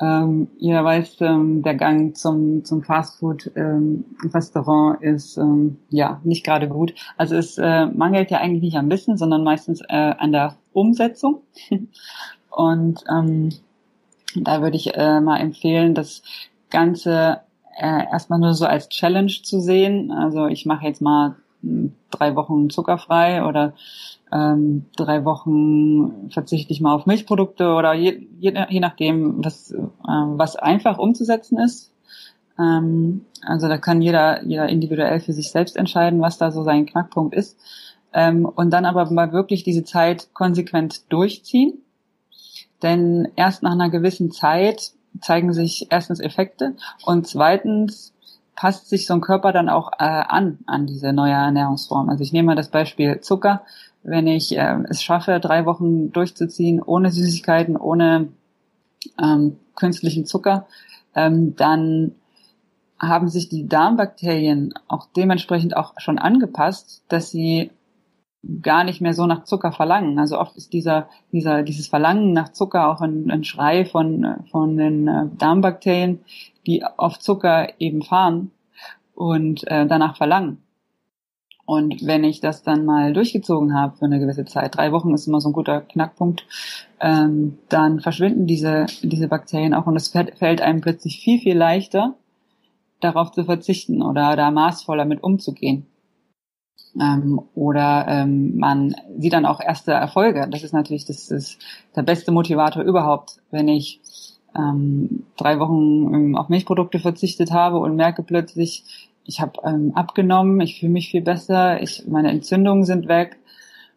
[0.00, 6.68] Ähm, ihr weißt, ähm, der Gang zum, zum Fastfood-Restaurant ähm, ist ähm, ja nicht gerade
[6.68, 6.94] gut.
[7.18, 11.42] Also es äh, mangelt ja eigentlich nicht am Wissen, sondern meistens äh, an der Umsetzung.
[12.50, 13.50] Und ähm,
[14.34, 16.22] da würde ich äh, mal empfehlen, das
[16.70, 17.40] Ganze
[17.76, 20.12] äh, erstmal nur so als Challenge zu sehen.
[20.12, 23.74] Also ich mache jetzt mal hm, drei Wochen zuckerfrei oder
[24.32, 29.78] ähm, drei Wochen verzichte ich mal auf Milchprodukte oder je, je, je nachdem, was, äh,
[30.04, 31.92] was einfach umzusetzen ist.
[32.58, 36.86] Ähm, also da kann jeder, jeder individuell für sich selbst entscheiden, was da so sein
[36.86, 37.58] Knackpunkt ist.
[38.12, 41.82] Ähm, und dann aber mal wirklich diese Zeit konsequent durchziehen.
[42.82, 48.14] Denn erst nach einer gewissen Zeit zeigen sich erstens Effekte und zweitens
[48.54, 52.08] passt sich so ein Körper dann auch äh, an an diese neue Ernährungsform.
[52.08, 53.62] Also ich nehme mal das Beispiel Zucker
[54.02, 58.28] wenn ich äh, es schaffe, drei Wochen durchzuziehen, ohne Süßigkeiten, ohne
[59.22, 60.66] ähm, künstlichen Zucker,
[61.14, 62.12] ähm, dann
[62.98, 67.70] haben sich die Darmbakterien auch dementsprechend auch schon angepasst, dass sie
[68.62, 70.18] gar nicht mehr so nach Zucker verlangen.
[70.18, 74.76] Also oft ist dieser, dieser, dieses Verlangen nach Zucker auch ein, ein Schrei von, von
[74.76, 76.20] den äh, Darmbakterien,
[76.66, 78.50] die auf Zucker eben fahren
[79.14, 80.62] und äh, danach verlangen.
[81.70, 85.28] Und wenn ich das dann mal durchgezogen habe für eine gewisse Zeit, drei Wochen ist
[85.28, 86.44] immer so ein guter Knackpunkt,
[87.00, 92.16] ähm, dann verschwinden diese, diese Bakterien auch und es fällt einem plötzlich viel, viel leichter,
[92.98, 95.86] darauf zu verzichten oder da maßvoller mit umzugehen.
[97.00, 100.48] Ähm, oder ähm, man sieht dann auch erste Erfolge.
[100.50, 101.60] Das ist natürlich das ist
[101.94, 104.00] der beste Motivator überhaupt, wenn ich
[104.56, 110.60] ähm, drei Wochen ähm, auf Milchprodukte verzichtet habe und merke plötzlich, ich habe ähm, abgenommen,
[110.60, 113.38] ich fühle mich viel besser, ich, meine Entzündungen sind weg,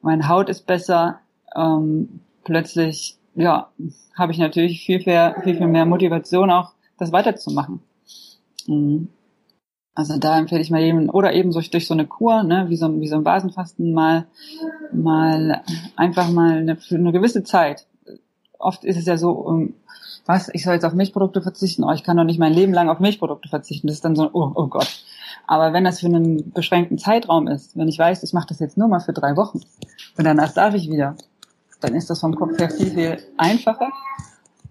[0.02, 1.20] meine Haut ist besser.
[1.56, 3.70] Ähm, plötzlich, ja,
[4.16, 7.80] habe ich natürlich viel, viel, viel, viel mehr Motivation auch, das weiterzumachen.
[8.68, 9.10] Mhm.
[9.96, 12.78] Also da empfehle ich mal jedem, oder eben so durch so eine Kur, ne, wie
[12.78, 14.26] so, wie so ein Basenfasten mal,
[14.92, 15.62] mal
[15.96, 17.86] einfach mal eine, für eine gewisse Zeit.
[18.58, 19.76] Oft ist es ja so, um,
[20.26, 22.90] was, ich soll jetzt auf Milchprodukte verzichten, oh, ich kann doch nicht mein Leben lang
[22.90, 23.88] auf Milchprodukte verzichten.
[23.88, 25.04] Das ist dann so, oh, oh Gott.
[25.48, 28.78] Aber wenn das für einen beschränkten Zeitraum ist, wenn ich weiß, ich mache das jetzt
[28.78, 29.62] nur mal für drei Wochen
[30.17, 31.15] und danach darf ich wieder,
[31.82, 33.89] dann ist das vom Kopf her viel, viel einfacher.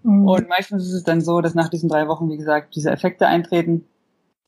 [0.03, 0.27] Mhm.
[0.27, 3.27] Und meistens ist es dann so, dass nach diesen drei Wochen, wie gesagt, diese Effekte
[3.27, 3.85] eintreten.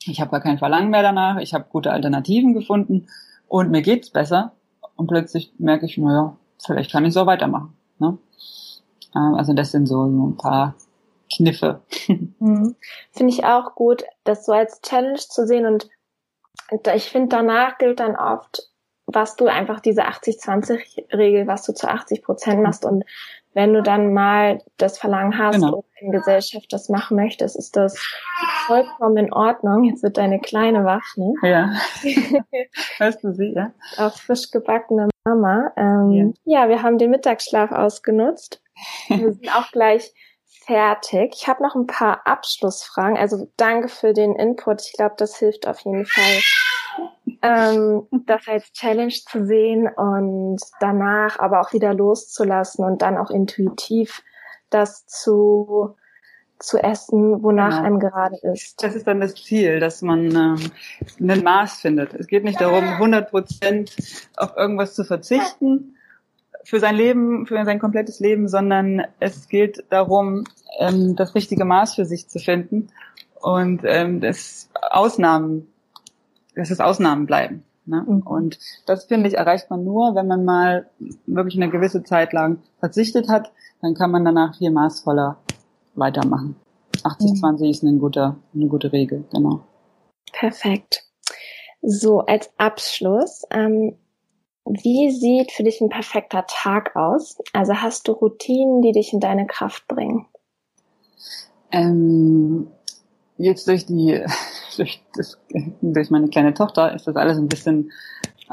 [0.04, 3.08] Ich habe gar kein Verlangen mehr danach, ich habe gute Alternativen gefunden
[3.48, 4.52] und mir geht's besser.
[4.96, 7.74] Und plötzlich merke ich, naja, vielleicht kann ich so weitermachen.
[7.98, 8.18] Ne?
[9.14, 10.74] Ähm, also das sind so, so ein paar
[11.34, 11.80] Kniffe.
[12.38, 12.76] Mhm.
[13.12, 15.88] Finde ich auch gut, das so als Challenge zu sehen und
[16.94, 18.70] ich finde, danach gilt dann oft,
[19.06, 22.84] was du einfach diese 80-20-Regel, was du zu 80 Prozent machst.
[22.84, 23.04] Und
[23.54, 25.78] wenn du dann mal das Verlangen hast genau.
[25.78, 27.98] oder in Gesellschaft das machen möchtest, ist das
[28.66, 29.84] vollkommen in Ordnung.
[29.84, 31.32] Jetzt wird deine Kleine wach, ne?
[31.42, 31.72] Ja.
[32.98, 33.72] Hörst du sie, ja?
[33.96, 35.72] Auch frisch gebackene Mama.
[35.76, 36.62] Ähm, ja.
[36.62, 38.60] ja, wir haben den Mittagsschlaf ausgenutzt.
[39.08, 40.12] Wir sind auch gleich
[40.66, 41.34] fertig.
[41.36, 43.16] Ich habe noch ein paar Abschlussfragen.
[43.16, 44.82] Also danke für den Input.
[44.82, 46.40] Ich glaube, das hilft auf jeden Fall,
[47.42, 53.30] ähm, das als Challenge zu sehen und danach aber auch wieder loszulassen und dann auch
[53.30, 54.22] intuitiv
[54.70, 55.96] das zu
[56.58, 57.82] zu essen, wonach genau.
[57.82, 58.82] einem gerade ist.
[58.82, 60.70] Das ist dann das Ziel, dass man ähm,
[61.20, 62.14] ein Maß findet.
[62.14, 63.94] Es geht nicht darum, 100 Prozent
[64.36, 65.96] auf irgendwas zu verzichten,
[66.66, 70.44] für sein Leben, für sein komplettes Leben, sondern es geht darum,
[70.78, 72.88] ähm, das richtige Maß für sich zu finden
[73.40, 75.68] und ähm, das Ausnahmen,
[76.56, 77.62] dass es Ausnahmen bleiben.
[77.84, 78.04] Ne?
[78.06, 78.22] Mhm.
[78.22, 80.90] Und das finde ich erreicht man nur, wenn man mal
[81.26, 85.38] wirklich eine gewisse Zeit lang verzichtet hat, dann kann man danach viel maßvoller
[85.94, 86.56] weitermachen.
[86.96, 87.64] 80-20 mhm.
[87.70, 89.60] ist eine gute, eine gute Regel, genau.
[90.32, 91.04] Perfekt.
[91.80, 93.96] So, als Abschluss, ähm,
[94.66, 97.38] wie sieht für dich ein perfekter Tag aus?
[97.52, 100.26] Also hast du Routinen, die dich in deine Kraft bringen?
[101.70, 102.68] Ähm,
[103.38, 104.24] jetzt durch die,
[104.76, 105.38] durch, das,
[105.80, 107.92] durch meine kleine Tochter ist das alles ein bisschen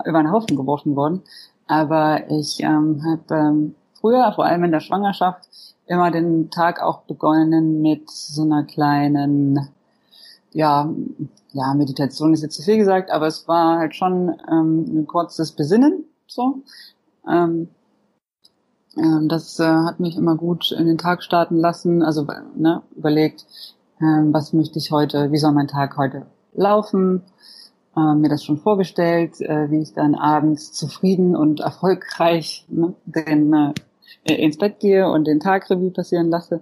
[0.05, 1.23] über den Haufen geworfen worden.
[1.67, 5.47] Aber ich ähm, habe ähm, früher, vor allem in der Schwangerschaft,
[5.85, 9.69] immer den Tag auch begonnen mit so einer kleinen,
[10.53, 10.89] ja,
[11.51, 15.51] ja, Meditation ist jetzt zu viel gesagt, aber es war halt schon ähm, ein kurzes
[15.51, 16.63] Besinnen, so.
[17.29, 17.69] Ähm,
[18.97, 23.45] ähm, das äh, hat mich immer gut in den Tag starten lassen, also ne, überlegt,
[24.01, 27.23] ähm, was möchte ich heute, wie soll mein Tag heute laufen,
[27.95, 33.53] äh, mir das schon vorgestellt, äh, wie ich dann abends zufrieden und erfolgreich ne, den,
[34.25, 36.61] äh, ins Bett gehe und den Tag Revue passieren lasse.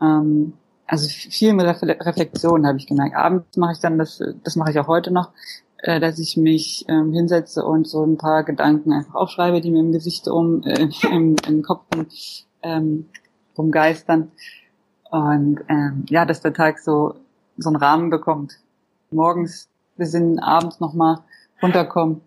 [0.00, 0.54] Ähm,
[0.88, 3.14] also viel mit Reflexion habe ich gemerkt.
[3.14, 5.30] Abends mache ich dann das, das mache ich auch heute noch,
[5.78, 9.80] äh, dass ich mich ähm, hinsetze und so ein paar Gedanken einfach aufschreibe, die mir
[9.80, 11.84] im Gesicht um, äh, im, im Kopf
[12.62, 13.06] ähm,
[13.56, 14.32] rumgeistern.
[15.10, 17.14] Und ähm, ja, dass der Tag so
[17.58, 18.58] so einen Rahmen bekommt.
[19.10, 21.18] Morgens besinnen, abends nochmal
[21.60, 22.20] runterkommen.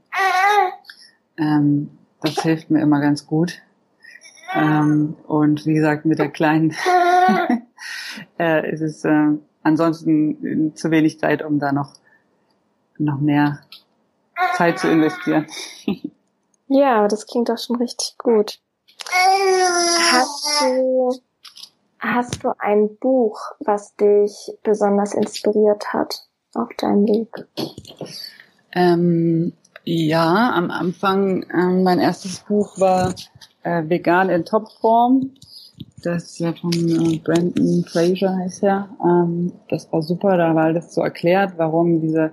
[1.37, 1.89] Ähm,
[2.21, 3.61] das hilft mir immer ganz gut.
[4.53, 6.75] Ähm, und wie gesagt, mit der Kleinen
[8.39, 11.93] äh, ist es äh, ansonsten zu wenig Zeit, um da noch,
[12.97, 13.59] noch mehr
[14.55, 15.47] Zeit zu investieren.
[16.67, 18.59] ja, aber das klingt doch schon richtig gut.
[20.11, 21.13] Hast du,
[21.99, 27.47] hast du ein Buch, was dich besonders inspiriert hat auf deinem Weg?
[28.73, 29.53] Ähm,
[29.83, 33.13] ja, am Anfang, ähm, mein erstes Buch war
[33.63, 35.31] äh, Vegan in Topform
[36.01, 38.89] das ist ja von äh, Brandon Fraser heißt er.
[39.03, 42.31] Ähm, das war super, da war alles so erklärt, warum diese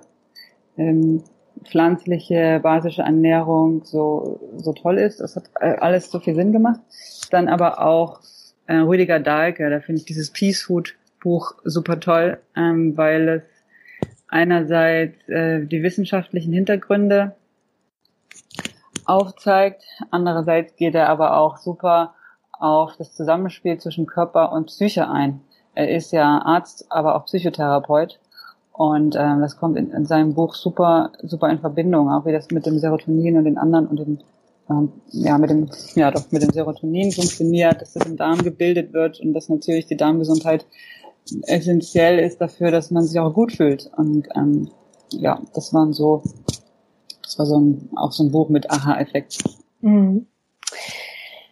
[0.76, 1.22] ähm,
[1.64, 5.20] pflanzliche basische Ernährung so so toll ist.
[5.20, 6.80] Das hat äh, alles so viel Sinn gemacht.
[7.30, 8.20] Dann aber auch
[8.66, 13.42] äh, Rüdiger Dahlke, da finde ich dieses Peace Food Buch super toll, ähm, weil es
[14.28, 17.34] einerseits äh, die wissenschaftlichen Hintergründe
[19.04, 22.14] aufzeigt, andererseits geht er aber auch super
[22.58, 25.40] auf das Zusammenspiel zwischen Körper und Psyche ein.
[25.74, 28.18] Er ist ja Arzt, aber auch Psychotherapeut.
[28.72, 32.50] Und äh, das kommt in, in seinem Buch super, super in Verbindung, auch wie das
[32.50, 34.18] mit dem Serotonin und den anderen und dem,
[34.70, 38.92] ähm, ja, mit dem, ja doch, mit dem Serotonin funktioniert, dass das im Darm gebildet
[38.92, 40.64] wird und dass natürlich die Darmgesundheit
[41.46, 43.90] essentiell ist dafür, dass man sich auch gut fühlt.
[43.96, 44.70] Und ähm,
[45.10, 46.22] ja, das waren so,
[47.22, 49.42] das war so ein, auch so ein Buch mit Aha-Effekt.
[49.80, 50.26] Mhm.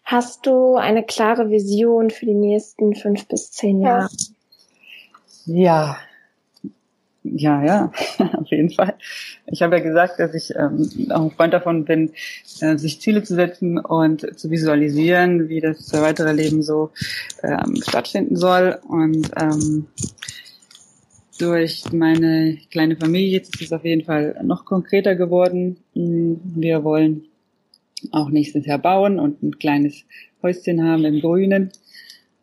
[0.06, 4.08] Hast du eine klare Vision für die nächsten fünf bis zehn Jahre?
[5.46, 5.98] Ja,
[7.24, 7.92] ja, ja,
[8.34, 8.94] auf jeden Fall.
[9.46, 12.12] Ich habe ja gesagt, dass ich ähm, auch ein Freund davon bin,
[12.60, 16.90] äh, sich Ziele zu setzen und zu visualisieren, wie das weitere Leben so
[17.42, 18.78] ähm, stattfinden soll.
[18.88, 19.88] Und ähm,
[21.38, 25.78] durch meine kleine Familie ist es auf jeden Fall noch konkreter geworden.
[25.94, 27.24] Hm, wir wollen
[28.12, 30.04] auch nächstes Jahr bauen und ein kleines
[30.42, 31.72] Häuschen haben im Grünen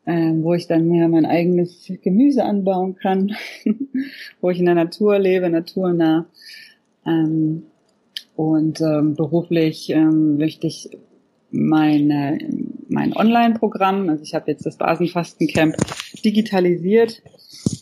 [0.06, 3.36] ähm, wo ich dann mehr mein eigenes Gemüse anbauen kann,
[4.42, 6.26] wo ich in der Natur lebe, naturnah.
[7.06, 7.64] Ähm,
[8.36, 10.90] und ähm, beruflich ähm, möchte ich
[11.52, 12.40] meine,
[12.90, 15.76] mein Online-Programm, also ich habe jetzt das Basenfastencamp
[16.26, 17.22] digitalisiert,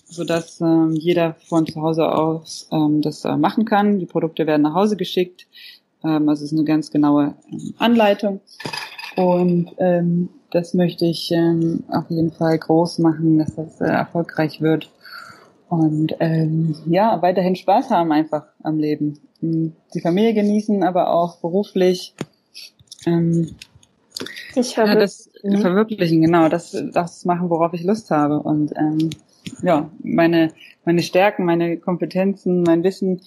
[0.05, 3.99] so dass ähm, jeder von zu Hause aus ähm, das äh, machen kann.
[3.99, 5.47] Die Produkte werden nach Hause geschickt.
[6.03, 8.41] Ähm, also es ist eine ganz genaue ähm, Anleitung.
[9.15, 14.61] Und ähm, das möchte ich ähm, auf jeden Fall groß machen, dass das äh, erfolgreich
[14.61, 14.89] wird.
[15.69, 19.19] Und ähm, ja, weiterhin Spaß haben einfach am Leben.
[19.39, 22.13] Hm, die Familie genießen, aber auch beruflich.
[23.05, 23.55] Ähm,
[24.53, 25.59] ich ja, das ne?
[25.59, 28.39] verwirklichen, genau, das, das machen, worauf ich Lust habe.
[28.39, 29.11] Und ähm,
[29.63, 30.51] ja, meine,
[30.85, 33.21] meine Stärken, meine Kompetenzen, mein Wissen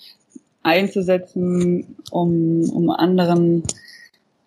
[0.65, 3.63] einzusetzen, um, um anderen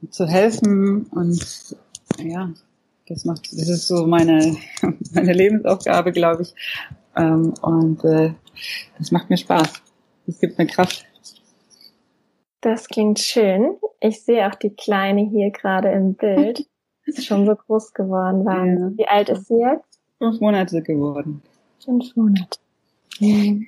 [0.09, 1.75] zu helfen und
[2.19, 2.51] ja,
[3.07, 4.57] das macht, das ist so meine,
[5.13, 6.53] meine Lebensaufgabe, glaube ich.
[7.15, 8.33] Ähm, und äh,
[8.97, 9.81] das macht mir Spaß.
[10.25, 11.05] Das gibt mir Kraft.
[12.61, 13.77] Das klingt schön.
[14.01, 16.67] Ich sehe auch die Kleine hier gerade im Bild.
[17.05, 18.43] Ist schon so groß geworden.
[18.45, 18.97] Ja.
[18.97, 20.01] Wie alt ist sie jetzt?
[20.17, 21.41] Fünf Monate geworden.
[21.79, 22.59] Fünf Monate.
[23.21, 23.67] Mhm.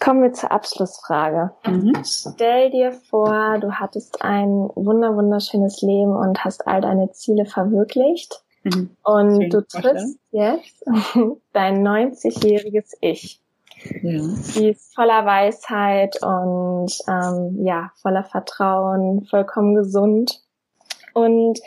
[0.00, 1.52] Kommen wir zur Abschlussfrage.
[1.66, 1.92] Mhm.
[2.04, 8.42] Stell dir vor, du hattest ein wunder wunderschönes Leben und hast all deine Ziele verwirklicht.
[8.64, 8.90] Mhm.
[9.02, 10.84] Und Schön du triffst jetzt
[11.52, 13.40] dein 90-jähriges Ich.
[14.02, 14.22] Ja.
[14.56, 20.42] Die ist voller Weisheit und ähm, ja, voller Vertrauen, vollkommen gesund.
[21.14, 21.60] Und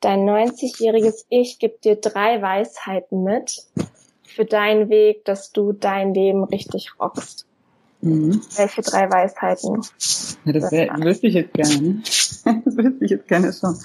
[0.00, 3.66] dein 90-jähriges Ich gibt dir drei Weisheiten mit
[4.22, 7.47] für deinen Weg, dass du dein Leben richtig rockst.
[8.00, 8.40] Mhm.
[8.56, 9.82] Welche drei Weisheiten?
[10.44, 11.80] Ja, das wär, wüsste ich jetzt gerne.
[11.80, 12.02] Ne?
[12.64, 13.76] das wüsste ich jetzt gerne schon.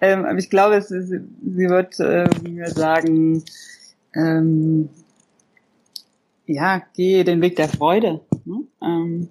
[0.00, 3.42] Ähm, aber ich glaube, ist, sie wird äh, mir sagen,
[4.14, 4.90] ähm,
[6.46, 8.20] ja, geh den Weg der Freude.
[8.44, 8.64] Ne?
[8.82, 9.28] Ähm,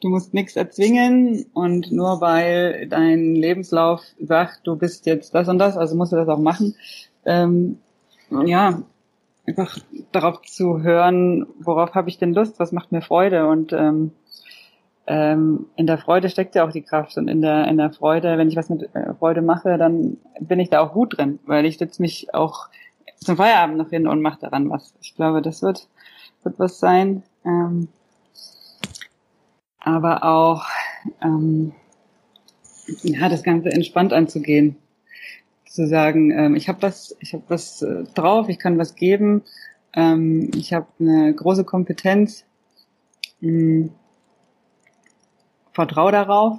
[0.00, 5.58] du musst nichts erzwingen und nur weil dein Lebenslauf sagt, du bist jetzt das und
[5.58, 6.74] das, also musst du das auch machen.
[7.24, 7.78] Ähm,
[8.46, 8.82] ja,
[9.46, 9.78] einfach
[10.12, 13.48] darauf zu hören, worauf habe ich denn Lust, was macht mir Freude?
[13.48, 14.12] Und ähm,
[15.06, 17.16] ähm, in der Freude steckt ja auch die Kraft.
[17.16, 20.60] Und in der in der Freude, wenn ich was mit äh, Freude mache, dann bin
[20.60, 22.68] ich da auch gut drin, weil ich setze mich auch
[23.16, 24.94] zum Feierabend noch hin und mache daran was.
[25.00, 25.88] Ich glaube, das wird
[26.42, 27.88] wird was sein, ähm,
[29.80, 30.64] aber auch
[31.22, 31.72] ähm,
[33.02, 34.76] ja das Ganze entspannt anzugehen,
[35.70, 39.42] zu sagen, ähm, ich habe was, ich habe was äh, drauf, ich kann was geben,
[39.94, 42.44] ähm, ich habe eine große Kompetenz.
[43.40, 43.90] Mh, mm,
[45.72, 46.58] vertrau darauf.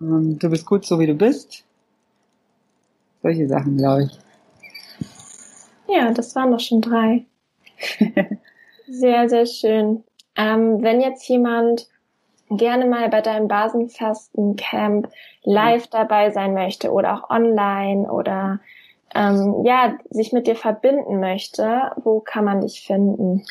[0.00, 1.64] Ähm, du bist gut so wie du bist.
[3.22, 4.18] Solche Sachen, glaube ich.
[5.88, 7.26] Ja, das waren doch schon drei.
[8.88, 10.02] sehr, sehr schön.
[10.34, 11.88] Ähm, wenn jetzt jemand
[12.56, 15.08] gerne mal bei deinem Basenfasten-Camp
[15.44, 18.60] live dabei sein möchte oder auch online oder
[19.14, 23.44] ähm, ja, sich mit dir verbinden möchte, wo kann man dich finden?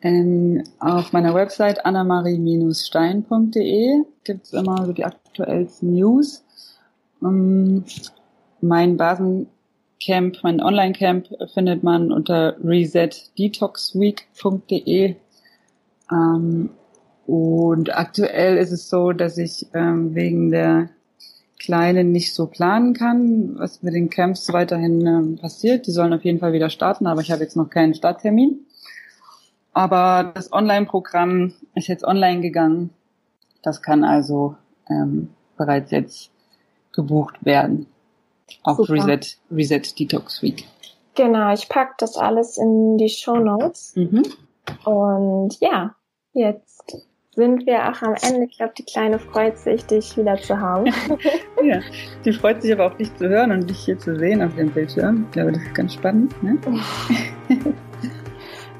[0.00, 6.44] Ähm, auf meiner Website annamarie-stein.de gibt's immer so die aktuellsten News.
[7.22, 7.84] Ähm,
[8.60, 15.14] mein Basencamp, mein Online-Camp findet man unter resetdetoxweek.de.
[16.10, 16.70] Ähm,
[17.26, 20.90] und aktuell ist es so, dass ich ähm, wegen der
[21.58, 25.86] Kleinen nicht so planen kann, was mit den Camps weiterhin ähm, passiert.
[25.86, 28.66] Die sollen auf jeden Fall wieder starten, aber ich habe jetzt noch keinen Starttermin.
[29.72, 32.90] Aber das Online-Programm ist jetzt online gegangen.
[33.62, 34.56] Das kann also
[34.90, 36.30] ähm, bereits jetzt
[36.92, 37.86] gebucht werden
[38.64, 39.20] auf Reset,
[39.50, 40.66] Reset Detox Week.
[41.14, 43.94] Genau, ich pack das alles in die Show Notes.
[43.94, 44.24] Mhm.
[44.84, 45.94] Und ja,
[46.32, 48.46] jetzt sind wir auch am Ende.
[48.50, 50.86] Ich glaube, die Kleine freut sich, dich wieder zu haben.
[51.62, 51.80] ja,
[52.24, 54.70] die freut sich aber auch, dich zu hören und dich hier zu sehen auf dem
[54.70, 55.24] Bildschirm.
[55.26, 56.42] Ich glaube, das ist ganz spannend.
[56.42, 56.58] Ne?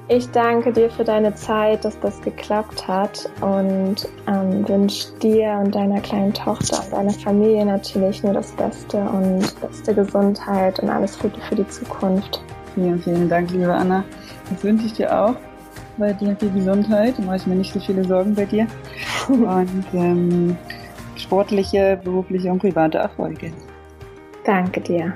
[0.08, 5.74] Ich danke dir für deine Zeit, dass das geklappt hat und ähm, wünsche dir und
[5.74, 11.18] deiner kleinen Tochter und deiner Familie natürlich nur das Beste und beste Gesundheit und alles
[11.18, 12.42] Gute für die Zukunft.
[12.74, 14.04] Vielen, vielen Dank, liebe Anna.
[14.50, 15.36] Das wünsche ich dir auch.
[15.98, 17.18] Bei dir viel Gesundheit.
[17.18, 18.66] Mache ich mir nicht so viele Sorgen bei dir.
[19.28, 20.56] Und ähm,
[21.16, 23.52] sportliche, berufliche und private Erfolge.
[24.44, 25.14] Danke dir.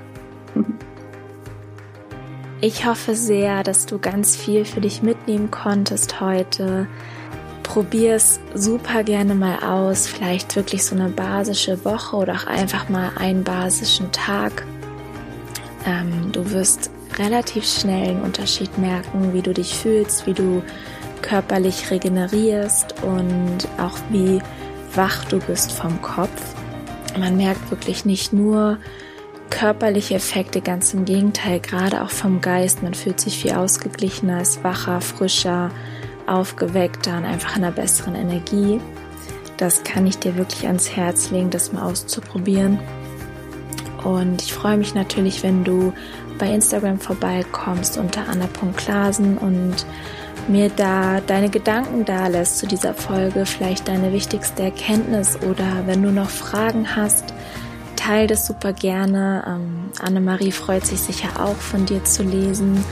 [2.61, 6.87] Ich hoffe sehr, dass du ganz viel für dich mitnehmen konntest heute.
[7.63, 10.07] Probier es super gerne mal aus.
[10.07, 14.65] Vielleicht wirklich so eine basische Woche oder auch einfach mal einen basischen Tag.
[15.87, 20.63] Ähm, du wirst relativ schnell einen Unterschied merken, wie du dich fühlst, wie du
[21.23, 24.41] körperlich regenerierst und auch wie
[24.95, 26.55] wach du bist vom Kopf.
[27.19, 28.79] Man merkt wirklich nicht nur,
[29.51, 32.83] körperliche Effekte, ganz im Gegenteil, gerade auch vom Geist.
[32.83, 35.71] Man fühlt sich viel ausgeglichener, ist wacher, frischer,
[36.27, 38.81] aufgeweckter und einfach in einer besseren Energie.
[39.57, 42.79] Das kann ich dir wirklich ans Herz legen, das mal auszuprobieren.
[44.05, 45.93] Und ich freue mich natürlich, wenn du
[46.39, 49.87] bei Instagram vorbeikommst unter anna.klasen und
[50.49, 56.03] mir da deine Gedanken da lässt zu dieser Folge, vielleicht deine wichtigste Erkenntnis oder wenn
[56.03, 57.35] du noch Fragen hast,
[57.97, 59.45] teile das super gerne.
[59.47, 62.85] Ähm, Annemarie freut sich sicher auch von dir zu lesen.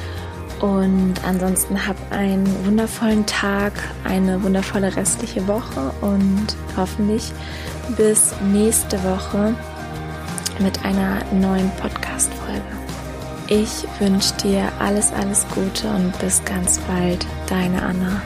[0.60, 3.72] Und ansonsten hab einen wundervollen Tag,
[4.04, 7.32] eine wundervolle restliche Woche und hoffentlich
[7.96, 9.54] bis nächste Woche
[10.60, 12.83] mit einer neuen Podcast-Folge.
[13.48, 18.22] Ich wünsche dir alles, alles Gute und bis ganz bald, deine Anna.